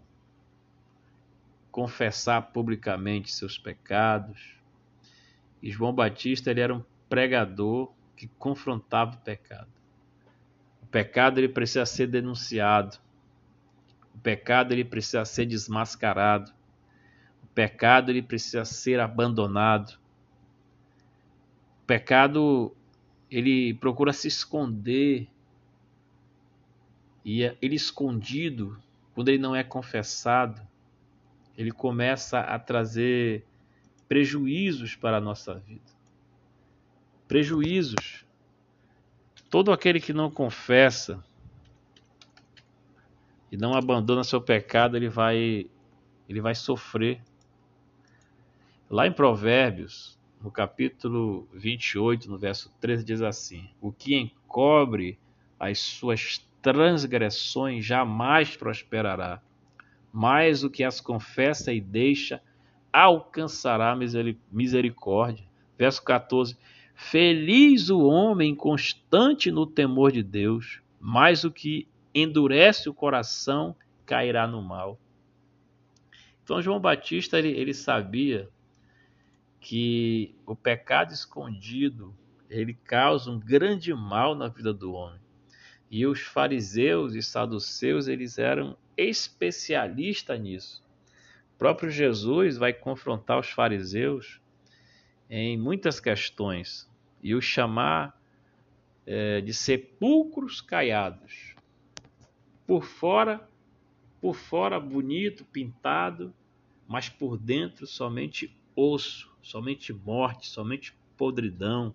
[1.78, 4.56] confessar publicamente seus pecados.
[5.62, 9.70] E João Batista ele era um pregador que confrontava o pecado.
[10.82, 12.98] O pecado ele precisa ser denunciado.
[14.12, 16.52] O pecado ele precisa ser desmascarado.
[17.44, 20.00] O pecado ele precisa ser abandonado.
[21.84, 22.76] O pecado
[23.30, 25.30] ele procura se esconder
[27.24, 28.82] e ele escondido,
[29.14, 30.67] quando ele não é confessado,
[31.58, 33.44] ele começa a trazer
[34.08, 35.92] prejuízos para a nossa vida.
[37.28, 38.26] Prejuízos.
[39.50, 41.24] Todo aquele que não confessa
[43.52, 45.70] e não abandona seu pecado, ele vai
[46.30, 47.22] ele vai sofrer.
[48.90, 55.18] Lá em Provérbios, no capítulo 28, no verso 13 diz assim: O que encobre
[55.60, 59.42] as suas transgressões jamais prosperará,
[60.12, 62.42] mas o que as confessa e deixa
[62.92, 63.96] alcançará
[64.52, 65.46] misericórdia.
[65.78, 66.58] Verso 14:
[66.96, 74.48] Feliz o homem constante no temor de Deus, mas o que endurece o coração cairá
[74.48, 75.00] no mal.
[76.44, 78.50] Então João Batista ele, ele sabia
[79.60, 82.16] que o pecado escondido
[82.50, 85.20] ele causa um grande mal na vida do homem.
[85.90, 90.84] E os fariseus e saduceus, eles eram especialistas nisso.
[91.56, 94.42] O próprio Jesus vai confrontar os fariseus
[95.30, 96.90] em muitas questões
[97.22, 98.20] e os chamar
[99.06, 101.56] é, de sepulcros caiados.
[102.66, 103.48] Por fora,
[104.22, 106.34] por fora bonito, pintado,
[106.88, 111.94] mas por dentro somente osso, somente morte, somente podridão.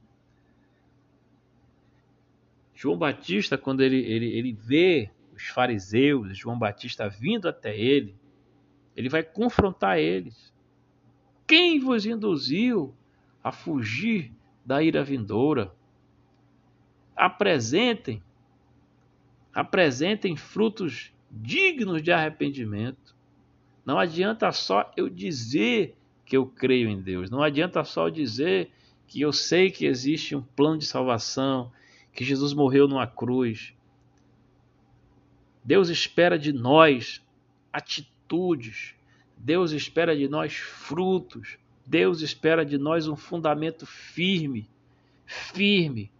[2.82, 8.12] João Batista, quando ele, ele, ele vê os fariseus, João Batista vindo até ele,
[8.96, 10.52] ele vai confrontar eles.
[11.46, 12.92] Quem vos induziu
[13.40, 14.32] a fugir
[14.66, 15.72] da ira vindoura?
[17.14, 18.20] Apresentem,
[19.54, 23.14] apresentem frutos dignos de arrependimento.
[23.86, 25.94] Não adianta só eu dizer
[26.26, 27.30] que eu creio em Deus.
[27.30, 28.72] Não adianta só eu dizer
[29.06, 31.70] que eu sei que existe um plano de salvação,
[32.12, 33.74] que Jesus morreu numa cruz.
[35.64, 37.22] Deus espera de nós
[37.72, 38.94] atitudes.
[39.36, 41.58] Deus espera de nós frutos.
[41.86, 44.68] Deus espera de nós um fundamento firme,
[45.26, 46.10] firme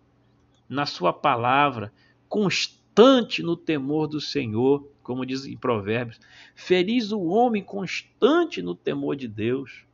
[0.69, 1.93] na Sua palavra,
[2.29, 6.19] constante no temor do Senhor, como diz em Provérbios.
[6.55, 9.85] Feliz o homem constante no temor de Deus.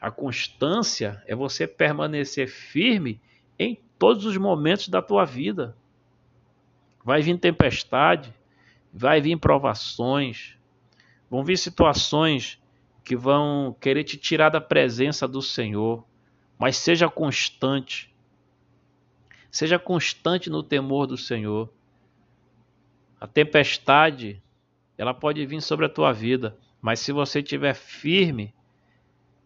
[0.00, 3.20] A constância é você permanecer firme
[3.58, 5.76] em todos os momentos da tua vida.
[7.04, 8.34] Vai vir tempestade,
[8.92, 10.56] vai vir provações,
[11.30, 12.60] vão vir situações
[13.04, 16.04] que vão querer te tirar da presença do Senhor,
[16.58, 18.12] mas seja constante.
[19.50, 21.72] Seja constante no temor do Senhor.
[23.20, 24.42] A tempestade,
[24.98, 28.52] ela pode vir sobre a tua vida, mas se você estiver firme,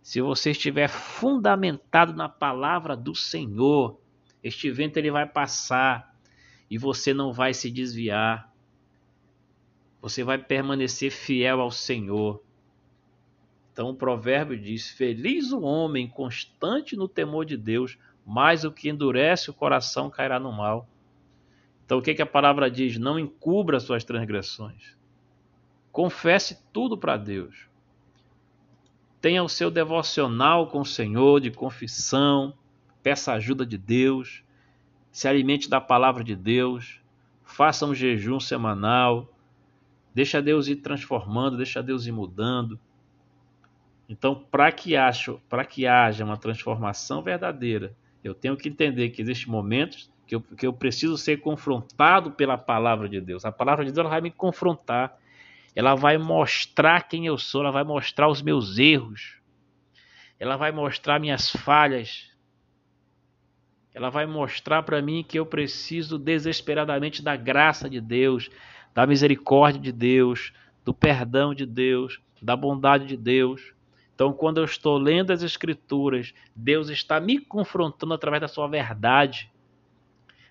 [0.02, 4.00] se você estiver fundamentado na palavra do Senhor,
[4.42, 6.16] este vento ele vai passar
[6.70, 8.50] e você não vai se desviar.
[10.00, 12.42] Você vai permanecer fiel ao Senhor.
[13.72, 18.88] Então o provérbio diz: Feliz o homem constante no temor de Deus, mas o que
[18.88, 20.88] endurece o coração cairá no mal.
[21.84, 22.96] Então o que, que a palavra diz?
[22.98, 24.96] Não encubra suas transgressões.
[25.90, 27.68] Confesse tudo para Deus.
[29.20, 32.54] Tenha o seu devocional com o Senhor de confissão,
[33.02, 34.42] peça ajuda de Deus,
[35.10, 37.00] se alimente da palavra de Deus,
[37.44, 39.28] faça um jejum semanal,
[40.14, 42.78] deixa Deus ir transformando, deixa Deus ir mudando.
[44.08, 44.94] Então, para que,
[45.68, 50.66] que haja uma transformação verdadeira, eu tenho que entender que existem momentos que eu, que
[50.66, 53.44] eu preciso ser confrontado pela palavra de Deus.
[53.44, 55.16] A palavra de Deus vai me confrontar,
[55.74, 59.40] ela vai mostrar quem eu sou, ela vai mostrar os meus erros,
[60.38, 62.29] ela vai mostrar minhas falhas,
[63.94, 68.50] ela vai mostrar para mim que eu preciso desesperadamente da graça de Deus,
[68.94, 70.52] da misericórdia de Deus,
[70.84, 73.74] do perdão de Deus, da bondade de Deus.
[74.14, 79.50] Então, quando eu estou lendo as Escrituras, Deus está me confrontando através da sua verdade,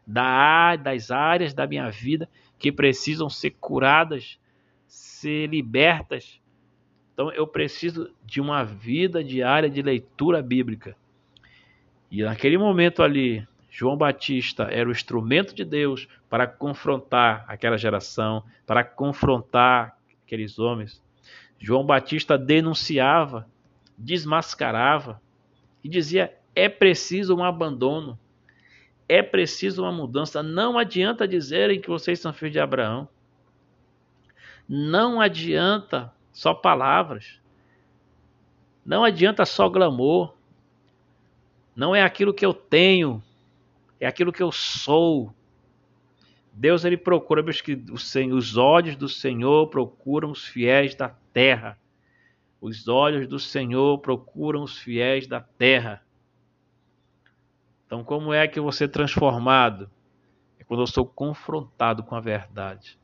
[0.05, 2.27] das áreas da minha vida
[2.57, 4.39] que precisam ser curadas,
[4.87, 6.41] ser libertas.
[7.13, 10.95] Então, eu preciso de uma vida diária de leitura bíblica.
[12.11, 18.43] E naquele momento ali, João Batista era o instrumento de Deus para confrontar aquela geração,
[18.65, 21.01] para confrontar aqueles homens.
[21.59, 23.47] João Batista denunciava,
[23.97, 25.21] desmascarava
[25.83, 28.17] e dizia: é preciso um abandono,
[29.07, 30.41] é preciso uma mudança.
[30.41, 33.07] Não adianta dizerem que vocês são filhos de Abraão.
[34.67, 37.39] Não adianta só palavras.
[38.85, 40.35] Não adianta só glamour.
[41.79, 43.23] Não é aquilo que eu tenho,
[44.01, 45.33] é aquilo que eu sou.
[46.51, 51.79] Deus ele procura, meus que os olhos do Senhor procuram os fiéis da terra.
[52.59, 56.03] Os olhos do Senhor procuram os fiéis da terra.
[57.85, 59.89] Então, como é que eu vou ser transformado?
[60.59, 62.99] É quando eu sou confrontado com a verdade.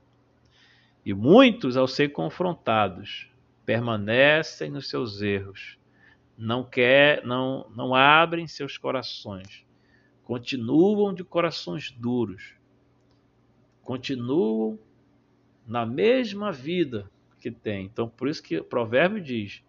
[1.05, 3.29] E muitos, ao ser confrontados,
[3.65, 5.77] permanecem nos seus erros,
[6.37, 9.65] não quer, não, não abrem seus corações,
[10.23, 12.55] continuam de corações duros,
[13.81, 14.77] continuam
[15.65, 17.09] na mesma vida
[17.39, 17.85] que tem.
[17.85, 19.63] Então, por isso que o provérbio diz: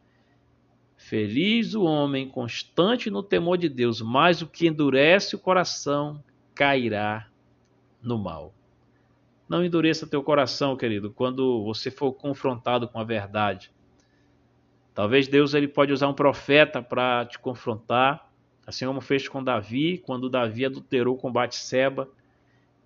[0.97, 6.23] Feliz o homem constante no temor de Deus, mas o que endurece o coração
[6.55, 7.29] cairá
[8.03, 8.55] no mal.
[9.49, 13.71] Não endureça teu coração, querido, quando você for confrontado com a verdade.
[14.97, 18.33] Talvez Deus ele pode usar um profeta para te confrontar,
[18.67, 22.09] assim como fez com Davi, quando Davi adulterou com Batseba.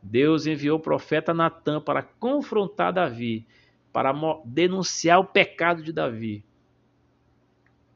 [0.02, 3.46] Deus enviou o profeta Natan para confrontar Davi,
[3.92, 4.12] para
[4.44, 6.44] denunciar o pecado de Davi.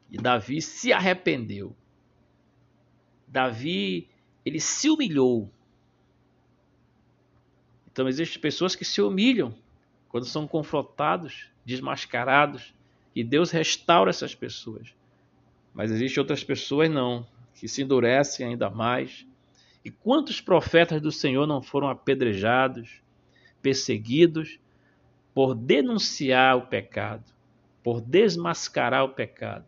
[0.09, 1.75] E Davi se arrependeu.
[3.27, 4.07] Davi,
[4.45, 5.51] ele se humilhou.
[7.91, 9.53] Então existem pessoas que se humilham
[10.07, 12.73] quando são confrontados, desmascarados,
[13.15, 14.93] e Deus restaura essas pessoas.
[15.73, 19.25] Mas existem outras pessoas não, que se endurecem ainda mais.
[19.83, 23.01] E quantos profetas do Senhor não foram apedrejados,
[23.61, 24.59] perseguidos
[25.33, 27.23] por denunciar o pecado,
[27.81, 29.65] por desmascarar o pecado,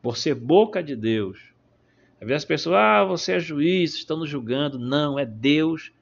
[0.00, 1.52] por ser boca de Deus.
[2.20, 4.78] Às vezes as pessoas, ah, você é juiz, estão nos julgando.
[4.78, 5.92] Não, é Deus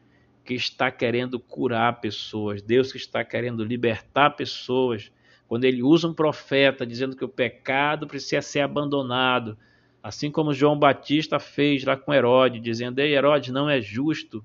[0.44, 5.10] que está querendo curar pessoas, Deus que está querendo libertar pessoas
[5.52, 9.58] quando ele usa um profeta dizendo que o pecado precisa ser abandonado,
[10.02, 14.42] assim como João Batista fez lá com Herodes, dizendo: Ei, Herodes, não é justo,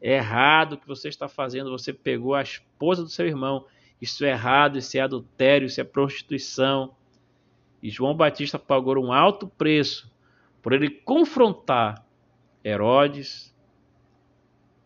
[0.00, 3.66] é errado o que você está fazendo, você pegou a esposa do seu irmão,
[4.00, 6.94] isso é errado, isso é adultério, isso é prostituição.
[7.82, 10.08] E João Batista pagou um alto preço
[10.62, 12.06] por ele confrontar
[12.64, 13.52] Herodes,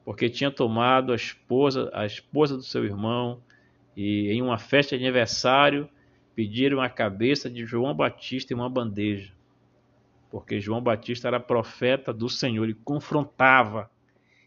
[0.03, 3.42] porque tinha tomado a esposa, a esposa do seu irmão,
[3.97, 5.88] e em uma festa de aniversário
[6.34, 9.32] pediram a cabeça de João Batista em uma bandeja.
[10.30, 13.90] Porque João Batista era profeta do Senhor, ele confrontava,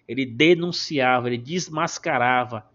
[0.07, 2.67] ele denunciava, ele desmascarava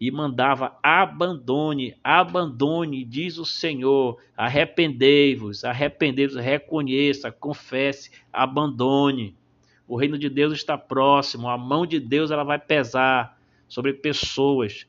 [0.00, 9.36] e mandava: abandone, abandone, diz o Senhor, arrependei-vos, arrependei-vos, reconheça, confesse, abandone.
[9.86, 14.86] O reino de Deus está próximo, a mão de Deus ela vai pesar sobre pessoas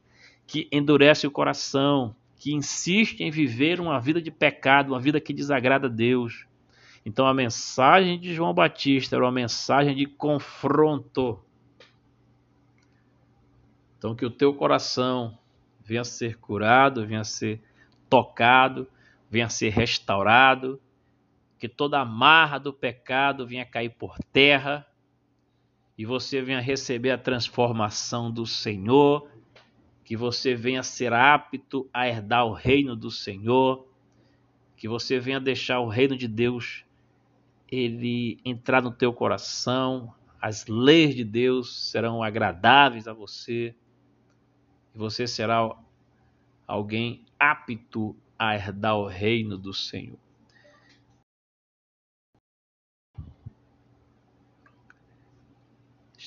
[0.47, 5.33] que endurece o coração, que insiste em viver uma vida de pecado, uma vida que
[5.33, 6.47] desagrada a Deus.
[7.05, 11.39] Então a mensagem de João Batista era uma mensagem de confronto.
[13.97, 15.37] Então que o teu coração
[15.83, 17.61] venha a ser curado, venha a ser
[18.09, 18.87] tocado,
[19.29, 20.79] venha a ser restaurado,
[21.59, 24.85] que toda a marra do pecado venha a cair por terra
[25.97, 29.27] e você venha receber a transformação do Senhor
[30.07, 33.85] que você venha ser apto a herdar o reino do Senhor,
[34.77, 36.85] que você venha deixar o reino de Deus
[37.69, 43.75] ele entrar no teu coração, as leis de Deus serão agradáveis a você,
[44.95, 45.75] e você será
[46.65, 50.17] alguém apto a herdar o reino do Senhor.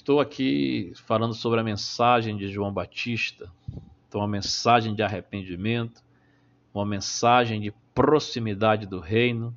[0.00, 3.52] Estou aqui falando sobre a mensagem de João Batista,
[4.08, 6.02] então uma mensagem de arrependimento,
[6.72, 9.54] uma mensagem de proximidade do reino,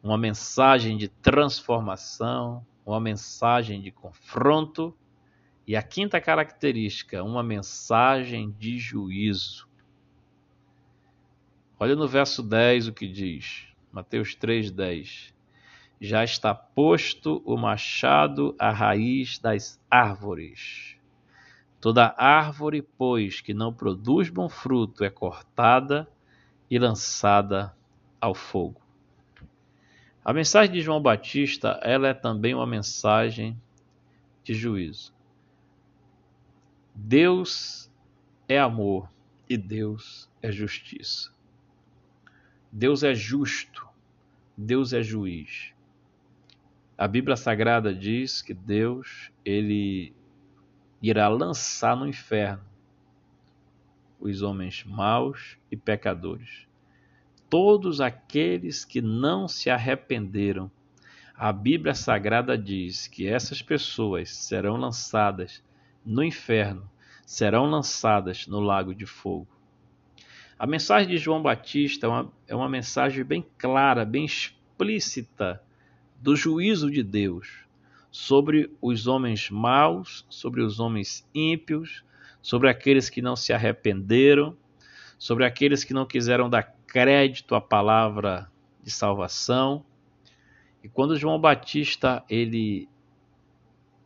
[0.00, 4.96] uma mensagem de transformação, uma mensagem de confronto.
[5.66, 9.68] E a quinta característica, uma mensagem de juízo.
[11.80, 15.33] Olha no verso 10 o que diz, Mateus 3:10
[16.04, 20.96] já está posto o machado à raiz das árvores.
[21.80, 26.08] Toda árvore, pois, que não produz bom fruto é cortada
[26.70, 27.74] e lançada
[28.20, 28.80] ao fogo.
[30.24, 33.60] A mensagem de João Batista, ela é também uma mensagem
[34.42, 35.14] de juízo.
[36.94, 37.90] Deus
[38.48, 39.10] é amor
[39.48, 41.32] e Deus é justiça.
[42.72, 43.86] Deus é justo,
[44.56, 45.73] Deus é juiz.
[46.96, 50.14] A Bíblia Sagrada diz que Deus ele
[51.02, 52.62] irá lançar no inferno
[54.20, 56.68] os homens maus e pecadores.
[57.50, 60.70] Todos aqueles que não se arrependeram.
[61.34, 65.64] A Bíblia Sagrada diz que essas pessoas serão lançadas
[66.06, 66.88] no inferno,
[67.26, 69.48] serão lançadas no lago de fogo.
[70.56, 75.60] A mensagem de João Batista é uma, é uma mensagem bem clara, bem explícita
[76.20, 77.64] do juízo de Deus
[78.10, 82.04] sobre os homens maus, sobre os homens ímpios,
[82.40, 84.56] sobre aqueles que não se arrependeram,
[85.18, 88.48] sobre aqueles que não quiseram dar crédito à palavra
[88.82, 89.84] de salvação.
[90.82, 92.88] E quando João Batista ele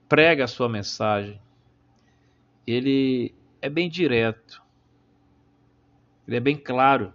[0.09, 1.39] prega a sua mensagem,
[2.67, 4.63] ele é bem direto.
[6.27, 7.13] Ele é bem claro.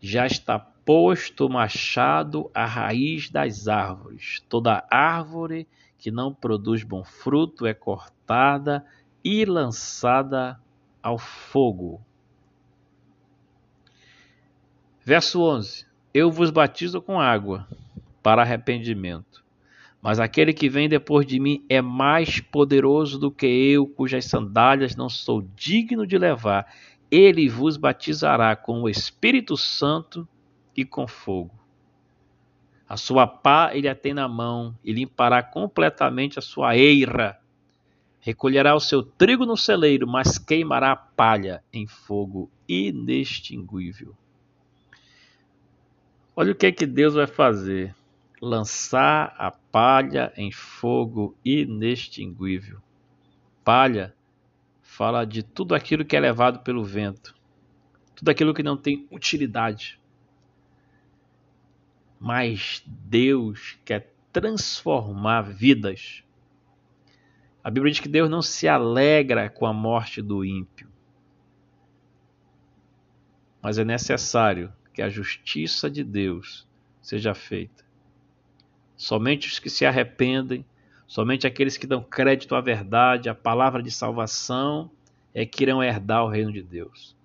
[0.00, 0.58] Já está
[0.92, 4.42] posto machado à raiz das árvores.
[4.48, 8.84] Toda árvore que não produz bom fruto é cortada
[9.22, 10.60] e lançada
[11.00, 12.00] ao fogo.
[15.04, 17.68] Verso 11: Eu vos batizo com água
[18.20, 19.44] para arrependimento,
[20.02, 24.96] mas aquele que vem depois de mim é mais poderoso do que eu, cujas sandálias
[24.96, 26.66] não sou digno de levar.
[27.08, 30.26] Ele vos batizará com o Espírito Santo
[30.76, 31.60] e com fogo.
[32.88, 37.38] A sua pá ele a tem na mão e limpará completamente a sua eira.
[38.18, 44.16] Recolherá o seu trigo no celeiro, mas queimará a palha em fogo inextinguível.
[46.34, 47.94] Olha o que, é que Deus vai fazer:
[48.40, 52.80] lançar a palha em fogo inextinguível.
[53.62, 54.14] Palha
[54.80, 57.36] fala de tudo aquilo que é levado pelo vento,
[58.16, 59.99] tudo aquilo que não tem utilidade.
[62.20, 66.22] Mas Deus quer transformar vidas.
[67.64, 70.88] A Bíblia diz que Deus não se alegra com a morte do ímpio.
[73.62, 76.68] Mas é necessário que a justiça de Deus
[77.00, 77.84] seja feita.
[78.96, 80.64] Somente os que se arrependem,
[81.06, 84.90] somente aqueles que dão crédito à verdade, à palavra de salvação,
[85.32, 87.16] é que irão herdar o reino de Deus.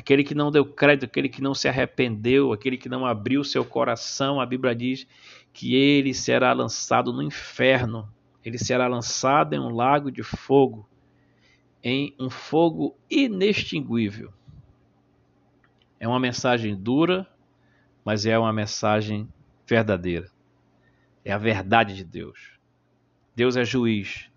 [0.00, 3.62] Aquele que não deu crédito, aquele que não se arrependeu, aquele que não abriu seu
[3.66, 5.06] coração, a Bíblia diz
[5.52, 8.10] que ele será lançado no inferno,
[8.42, 10.88] ele será lançado em um lago de fogo,
[11.84, 14.32] em um fogo inextinguível.
[15.98, 17.28] É uma mensagem dura,
[18.02, 19.28] mas é uma mensagem
[19.66, 20.30] verdadeira.
[21.22, 22.58] É a verdade de Deus.
[23.36, 24.30] Deus é juiz.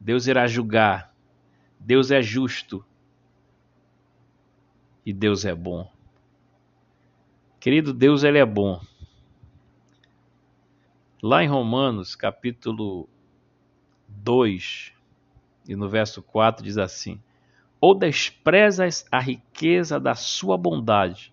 [0.00, 1.14] Deus irá julgar.
[1.78, 2.84] Deus é justo.
[5.04, 5.90] E Deus é bom.
[7.58, 8.80] Querido, Deus ele é bom.
[11.22, 13.08] Lá em Romanos, capítulo
[14.08, 14.92] 2,
[15.68, 17.20] e no verso 4 diz assim:
[17.80, 21.32] ou desprezas a riqueza da sua bondade,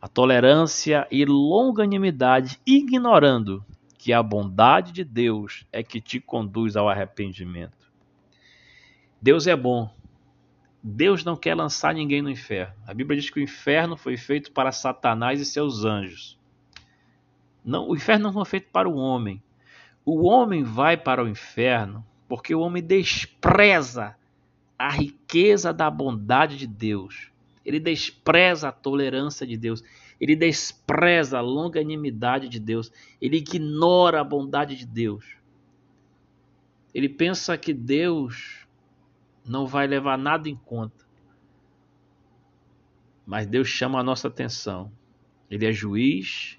[0.00, 3.64] a tolerância e longanimidade, ignorando
[3.96, 7.90] que a bondade de Deus é que te conduz ao arrependimento.
[9.20, 9.90] Deus é bom.
[10.82, 12.74] Deus não quer lançar ninguém no inferno.
[12.86, 16.38] A Bíblia diz que o inferno foi feito para Satanás e seus anjos.
[17.64, 19.42] Não, o inferno não foi feito para o homem.
[20.04, 24.16] O homem vai para o inferno porque o homem despreza
[24.78, 27.30] a riqueza da bondade de Deus.
[27.64, 29.82] Ele despreza a tolerância de Deus.
[30.18, 32.90] Ele despreza a longanimidade de Deus.
[33.20, 35.36] Ele ignora a bondade de Deus.
[36.94, 38.59] Ele pensa que Deus
[39.44, 41.04] não vai levar nada em conta.
[43.26, 44.90] Mas Deus chama a nossa atenção.
[45.50, 46.58] Ele é juiz,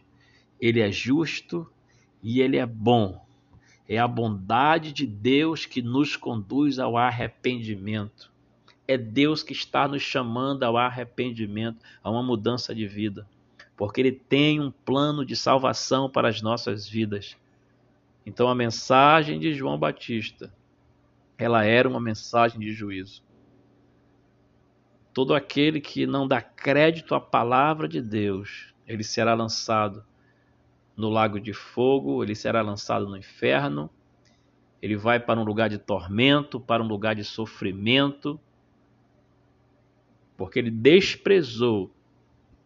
[0.59, 1.69] ele é justo
[2.21, 3.25] e ele é bom.
[3.87, 8.31] É a bondade de Deus que nos conduz ao arrependimento.
[8.87, 13.27] É Deus que está nos chamando ao arrependimento, a uma mudança de vida.
[13.75, 17.35] Porque Ele tem um plano de salvação para as nossas vidas.
[18.25, 20.53] Então a mensagem de João Batista,
[21.43, 23.23] ela era uma mensagem de juízo.
[25.11, 30.05] Todo aquele que não dá crédito à palavra de Deus, ele será lançado
[30.95, 33.89] no lago de fogo, ele será lançado no inferno,
[34.79, 38.39] ele vai para um lugar de tormento, para um lugar de sofrimento,
[40.37, 41.91] porque ele desprezou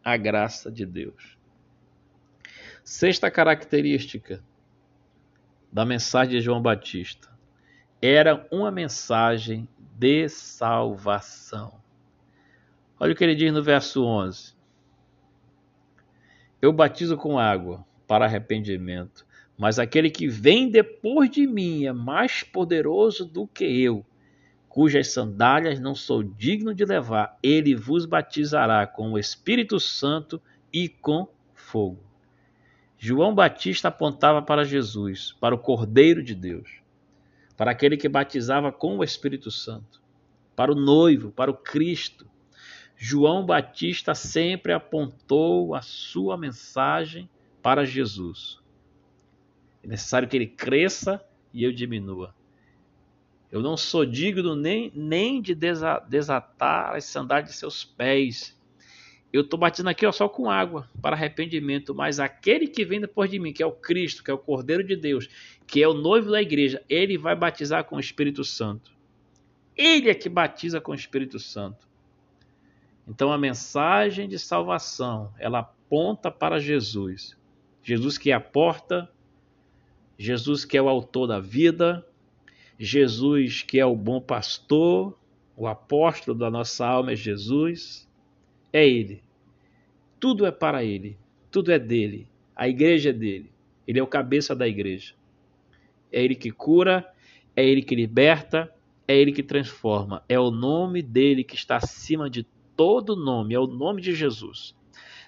[0.03, 1.37] a graça de Deus.
[2.83, 4.43] Sexta característica
[5.71, 7.34] da mensagem de João Batista.
[8.07, 11.73] Era uma mensagem de salvação.
[12.99, 14.53] Olha o que ele diz no verso 11:
[16.61, 19.25] Eu batizo com água para arrependimento,
[19.57, 24.05] mas aquele que vem depois de mim é mais poderoso do que eu,
[24.69, 27.39] cujas sandálias não sou digno de levar.
[27.41, 30.39] Ele vos batizará com o Espírito Santo
[30.71, 32.03] e com fogo.
[32.99, 36.84] João Batista apontava para Jesus, para o Cordeiro de Deus,
[37.57, 40.01] para aquele que batizava com o Espírito Santo,
[40.55, 42.27] para o noivo, para o Cristo.
[42.97, 47.29] João Batista sempre apontou a sua mensagem
[47.61, 48.59] para Jesus.
[49.83, 52.33] É necessário que ele cresça e eu diminua.
[53.51, 58.57] Eu não sou digno nem, nem de desatar as sandálias de seus pés.
[59.35, 63.29] Eu estou batendo aqui ó, só com água para arrependimento, mas aquele que vem depois
[63.29, 65.27] de mim, que é o Cristo, que é o Cordeiro de Deus,
[65.67, 68.95] que é o noivo da igreja, ele vai batizar com o Espírito Santo.
[69.75, 71.85] Ele é que batiza com o Espírito Santo.
[73.05, 77.35] Então a mensagem de salvação, ela aponta para Jesus.
[77.83, 79.11] Jesus que é a porta,
[80.17, 82.07] Jesus que é o autor da vida,
[82.79, 85.13] Jesus que é o bom pastor,
[85.57, 88.07] o apóstolo da nossa alma é Jesus.
[88.71, 89.24] É ele.
[90.19, 91.17] Tudo é para ele,
[91.51, 92.27] tudo é dele.
[92.55, 93.51] A igreja é dele.
[93.87, 95.13] Ele é o cabeça da igreja.
[96.11, 97.05] É ele que cura,
[97.55, 98.73] é ele que liberta,
[99.07, 100.23] é ele que transforma.
[100.27, 102.43] É o nome dele que está acima de
[102.75, 104.75] todo nome, é o nome de Jesus.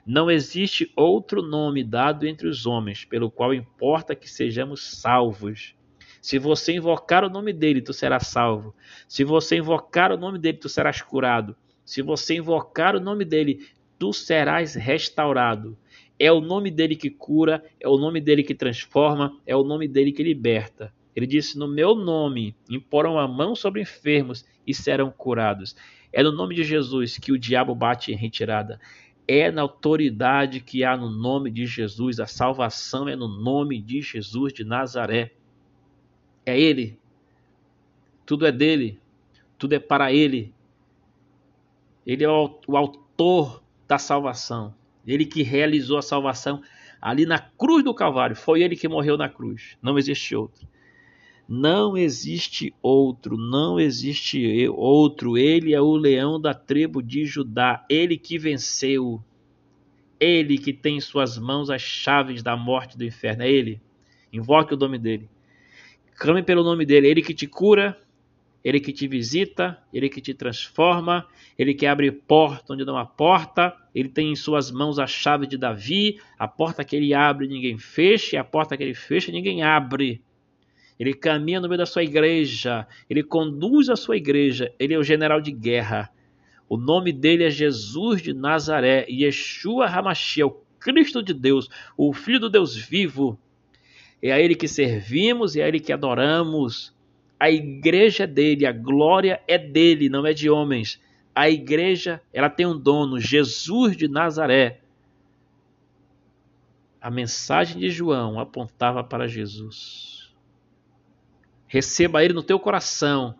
[0.05, 5.75] Não existe outro nome dado entre os homens pelo qual importa que sejamos salvos.
[6.21, 8.73] Se você invocar o nome dele, tu serás salvo.
[9.07, 11.55] Se você invocar o nome dele, tu serás curado.
[11.85, 13.67] Se você invocar o nome dele,
[13.97, 15.77] tu serás restaurado.
[16.19, 19.87] É o nome dele que cura, é o nome dele que transforma, é o nome
[19.87, 20.93] dele que liberta.
[21.15, 25.75] Ele disse: No meu nome imporam a mão sobre enfermos e serão curados.
[26.11, 28.79] É no nome de Jesus que o diabo bate em retirada.
[29.27, 32.19] É na autoridade que há no nome de Jesus.
[32.19, 35.33] A salvação é no nome de Jesus de Nazaré.
[36.45, 36.97] É Ele.
[38.25, 38.99] Tudo é dele.
[39.57, 40.53] Tudo é para Ele.
[42.05, 44.73] Ele é o autor da salvação.
[45.05, 46.61] Ele que realizou a salvação
[47.01, 48.35] ali na cruz do Calvário.
[48.35, 49.77] Foi ele que morreu na cruz.
[49.81, 50.67] Não existe outro.
[51.47, 55.37] Não existe outro, não existe outro.
[55.37, 59.23] Ele é o leão da tribo de Judá, ele que venceu.
[60.19, 63.43] Ele que tem em suas mãos as chaves da morte do inferno.
[63.43, 63.79] É ele.
[64.33, 65.29] Invoque o nome dele.
[66.15, 67.07] Clame pelo nome dele.
[67.07, 67.97] Ele que te cura,
[68.67, 71.25] ele que te visita, ele que te transforma,
[71.57, 75.47] ele que abre porta onde não há porta, ele tem em suas mãos a chave
[75.47, 79.31] de Davi, a porta que ele abre ninguém fecha, e a porta que ele fecha
[79.31, 80.21] ninguém abre.
[80.99, 85.03] Ele caminha no meio da sua igreja, ele conduz a sua igreja, ele é o
[85.03, 86.11] general de guerra.
[86.67, 92.41] O nome dele é Jesus de Nazaré, Yeshua Hamashia, o Cristo de Deus, o Filho
[92.41, 93.39] do Deus vivo.
[94.21, 96.96] É a ele que servimos é a ele que adoramos.
[97.39, 100.99] A igreja é dele, a glória é dele, não é de homens.
[101.35, 104.81] A igreja, ela tem um dono, Jesus de Nazaré.
[106.99, 110.33] A mensagem de João apontava para Jesus.
[111.67, 113.35] Receba ele no teu coração.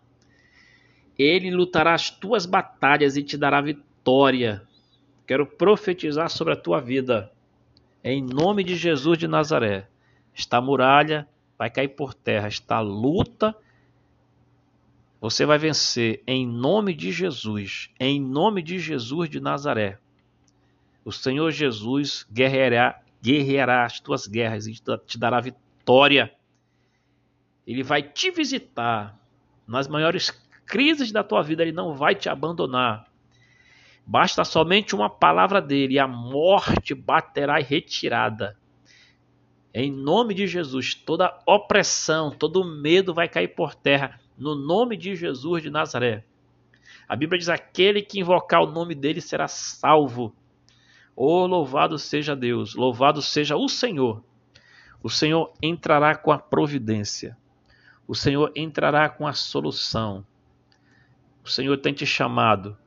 [1.17, 4.61] Ele lutará as tuas batalhas e te dará vitória.
[5.25, 7.31] Quero profetizar sobre a tua vida.
[8.03, 9.87] Em nome de Jesus de Nazaré.
[10.37, 11.27] Esta muralha
[11.57, 12.47] vai cair por terra.
[12.47, 13.55] Esta luta
[15.20, 17.89] você vai vencer em nome de Jesus.
[17.99, 19.97] Em nome de Jesus de Nazaré.
[21.03, 24.74] O Senhor Jesus guerreará, guerreará as tuas guerras e
[25.05, 26.32] te dará vitória.
[27.65, 29.18] Ele vai te visitar
[29.68, 30.30] nas maiores
[30.65, 33.07] crises da tua vida, ele não vai te abandonar.
[34.05, 38.57] Basta somente uma palavra dele e a morte baterá em retirada.
[39.74, 45.15] Em nome de Jesus, toda opressão, todo medo vai cair por terra, no nome de
[45.15, 46.23] Jesus de Nazaré.
[47.07, 50.33] A Bíblia diz: aquele que invocar o nome dele será salvo.
[51.15, 54.23] Oh, louvado seja Deus, louvado seja o Senhor.
[55.01, 57.35] O Senhor entrará com a providência
[58.07, 60.25] o Senhor entrará com a solução.
[61.43, 62.77] O Senhor tem te chamado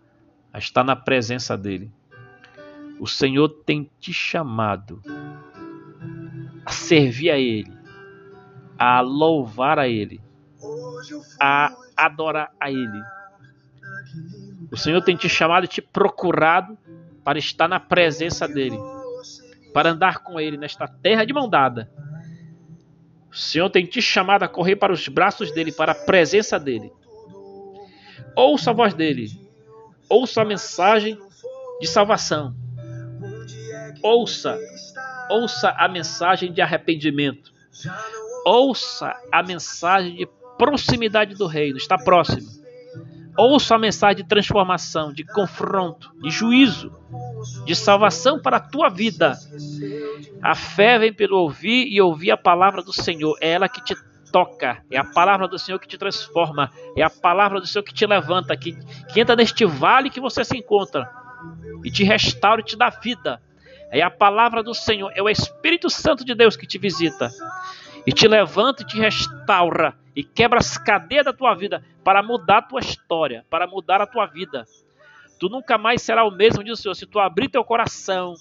[0.52, 1.92] a estar na presença dEle.
[2.98, 5.02] O Senhor tem te chamado
[6.64, 7.72] a servir a Ele,
[8.78, 10.20] a louvar a Ele,
[11.38, 13.02] a adorar a Ele.
[14.70, 16.76] O Senhor tem te chamado e te procurado
[17.24, 18.78] para estar na presença dEle,
[19.72, 21.90] para andar com Ele nesta terra de mão dada
[23.30, 26.92] O Senhor tem te chamado a correr para os braços dele, para a presença dele.
[28.36, 29.28] Ouça a voz dele.
[30.08, 31.18] Ouça a mensagem
[31.80, 32.54] de salvação.
[34.02, 34.58] Ouça,
[35.30, 37.52] ouça a mensagem de arrependimento.
[38.44, 40.26] Ouça a mensagem de
[40.60, 42.46] proximidade do reino, está próximo.
[43.34, 46.92] Ouça a mensagem de transformação, de confronto, de juízo,
[47.64, 49.38] de salvação para a tua vida.
[50.42, 53.38] A fé vem pelo ouvir e ouvir a palavra do Senhor.
[53.40, 53.96] É ela que te
[54.30, 57.94] toca, é a palavra do Senhor que te transforma, é a palavra do Senhor que
[57.94, 58.76] te levanta, que,
[59.10, 61.10] que entra neste vale que você se encontra
[61.82, 63.40] e te restaura e te dá vida.
[63.90, 67.30] É a palavra do Senhor, é o Espírito Santo de Deus que te visita
[68.06, 72.58] e te levanta e te restaura e quebra as cadeias da tua vida para mudar
[72.58, 74.64] a tua história, para mudar a tua vida.
[75.38, 78.34] Tu nunca mais será o mesmo, diz o Senhor, se tu abrir teu coração,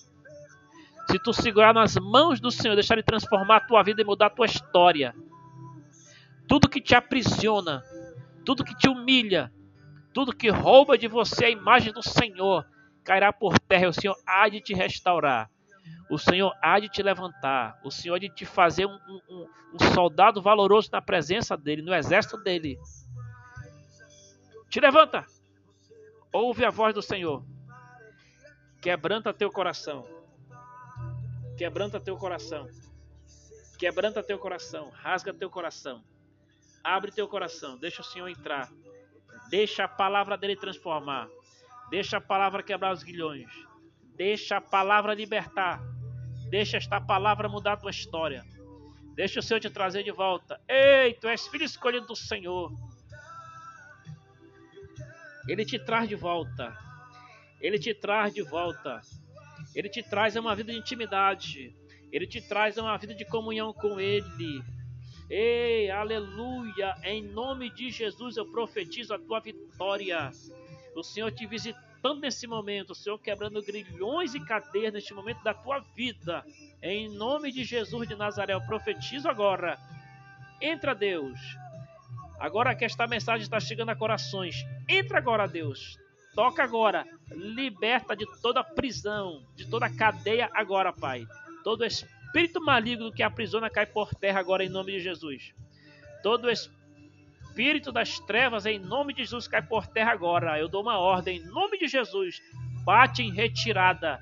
[1.10, 4.28] se tu segurar nas mãos do Senhor, deixar Ele transformar a tua vida e mudar
[4.28, 5.16] a tua história.
[6.48, 7.84] Tudo que te aprisiona,
[8.44, 9.52] tudo que te humilha,
[10.14, 12.66] tudo que rouba de você a imagem do Senhor,
[13.04, 15.50] cairá por terra e o Senhor há de te restaurar.
[16.10, 17.80] O Senhor há de te levantar.
[17.84, 21.94] O Senhor há de te fazer um, um, um soldado valoroso na presença dele, no
[21.94, 22.80] exército dele.
[24.70, 25.26] Te levanta.
[26.32, 27.44] Ouve a voz do Senhor.
[28.82, 30.08] Quebranta teu coração.
[31.58, 32.68] Quebranta teu coração.
[33.78, 34.90] Quebranta teu coração.
[34.90, 36.04] Rasga teu coração.
[36.84, 37.78] Abre teu coração.
[37.78, 38.70] Deixa o Senhor entrar.
[39.50, 41.28] Deixa a palavra dele transformar.
[41.90, 43.50] Deixa a palavra quebrar os guilhões.
[44.20, 45.82] Deixa a palavra libertar.
[46.50, 48.44] Deixa esta palavra mudar a tua história.
[49.16, 50.60] Deixa o Senhor te trazer de volta.
[50.68, 52.70] Ei, tu és filho escolhido do Senhor.
[55.48, 56.78] Ele te traz de volta.
[57.62, 59.00] Ele te traz de volta.
[59.74, 61.74] Ele te traz uma vida de intimidade.
[62.12, 64.62] Ele te traz uma vida de comunhão com Ele.
[65.30, 66.94] Ei, aleluia!
[67.06, 70.30] Em nome de Jesus eu profetizo a tua vitória
[71.00, 71.46] o Senhor te
[72.00, 76.46] visitando nesse momento, Senhor quebrando grilhões e cadeias neste momento da tua vida.
[76.82, 79.78] Em nome de Jesus de Nazaré, eu profetizo agora.
[80.62, 81.38] Entra, Deus.
[82.40, 85.98] Agora que esta mensagem está chegando a corações, entra agora, Deus.
[86.34, 87.06] Toca agora.
[87.32, 91.28] Liberta de toda prisão, de toda cadeia agora, Pai.
[91.66, 95.54] Todo espírito maligno que aprisiona cai por terra agora em nome de Jesus.
[96.24, 96.79] Todo espírito
[97.50, 100.60] espírito das trevas, em nome de Jesus, cai por terra agora.
[100.60, 102.42] Eu dou uma ordem, em nome de Jesus.
[102.86, 104.20] Bate em retirada.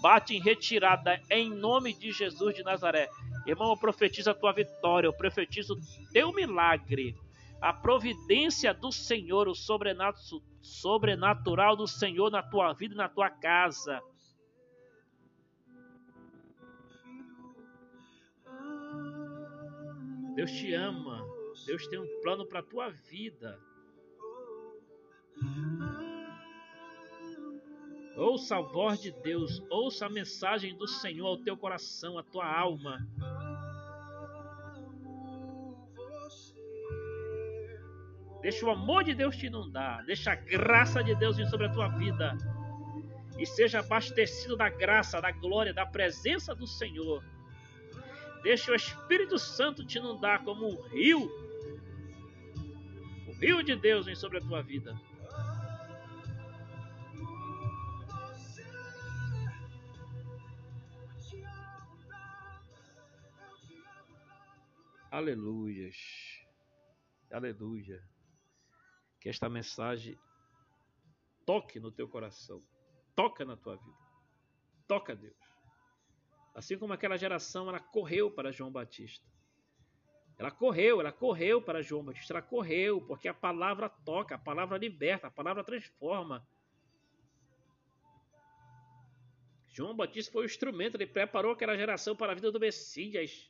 [0.00, 3.10] Bate em retirada, em nome de Jesus de Nazaré.
[3.46, 5.76] Irmão, eu profetizo a tua vitória, eu profetizo
[6.12, 7.14] teu milagre.
[7.60, 14.02] A providência do Senhor, o sobrenatural do Senhor na tua vida e na tua casa.
[20.34, 21.31] Deus te ama.
[21.66, 23.58] Deus tem um plano para a tua vida.
[28.16, 32.46] Ouça a voz de Deus, ouça a mensagem do Senhor ao teu coração, à tua
[32.46, 32.98] alma.
[38.42, 41.72] Deixa o amor de Deus te inundar, deixa a graça de Deus vir sobre a
[41.72, 42.36] tua vida.
[43.38, 47.24] E seja abastecido da graça, da glória, da presença do Senhor.
[48.42, 51.30] Deixa o Espírito Santo te inundar como um rio
[53.42, 54.96] rio de Deus vem sobre a tua vida.
[65.10, 65.96] Aleluias.
[67.32, 68.00] Aleluia.
[69.20, 70.16] Que esta mensagem
[71.44, 72.62] toque no teu coração.
[73.16, 73.98] Toca na tua vida.
[74.86, 75.36] Toca, Deus.
[76.54, 79.31] Assim como aquela geração, ela correu para João Batista.
[80.42, 84.76] Ela correu, ela correu para João Batista, ela correu, porque a palavra toca, a palavra
[84.76, 86.44] liberta, a palavra transforma.
[89.68, 93.48] João Batista foi o instrumento, ele preparou aquela geração para a vida do Messias.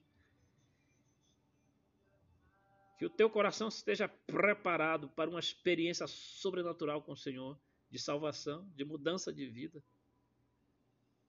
[2.99, 8.69] Que o teu coração esteja preparado para uma experiência sobrenatural com o Senhor, de salvação,
[8.77, 9.83] de mudança de vida.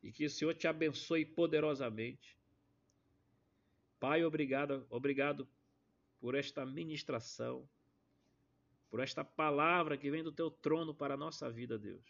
[0.04, 2.38] E que o Senhor te abençoe poderosamente.
[4.04, 5.48] Pai, obrigado, obrigado
[6.20, 7.66] por esta ministração,
[8.90, 12.04] por esta palavra que vem do teu trono para a nossa vida, Deus.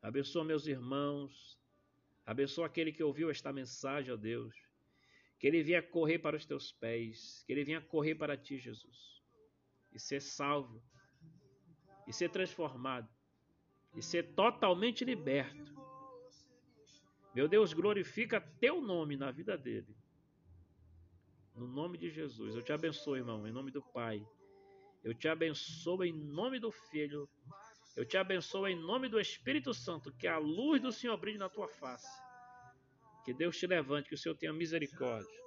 [0.00, 1.58] Abençoa meus irmãos,
[2.24, 4.54] abençoa aquele que ouviu esta mensagem, ó Deus.
[5.40, 9.20] Que ele venha correr para os teus pés, que ele venha correr para ti, Jesus,
[9.90, 10.80] e ser salvo,
[12.06, 13.10] e ser transformado,
[13.96, 15.74] e ser totalmente liberto.
[17.34, 20.00] Meu Deus, glorifica teu nome na vida dele
[21.54, 22.54] no nome de Jesus.
[22.54, 24.24] Eu te abençoo, irmão, em nome do Pai.
[25.02, 27.28] Eu te abençoo em nome do Filho.
[27.96, 30.12] Eu te abençoo em nome do Espírito Santo.
[30.12, 32.08] Que a luz do Senhor brilhe na tua face.
[33.24, 35.41] Que Deus te levante, que o Senhor tenha misericórdia.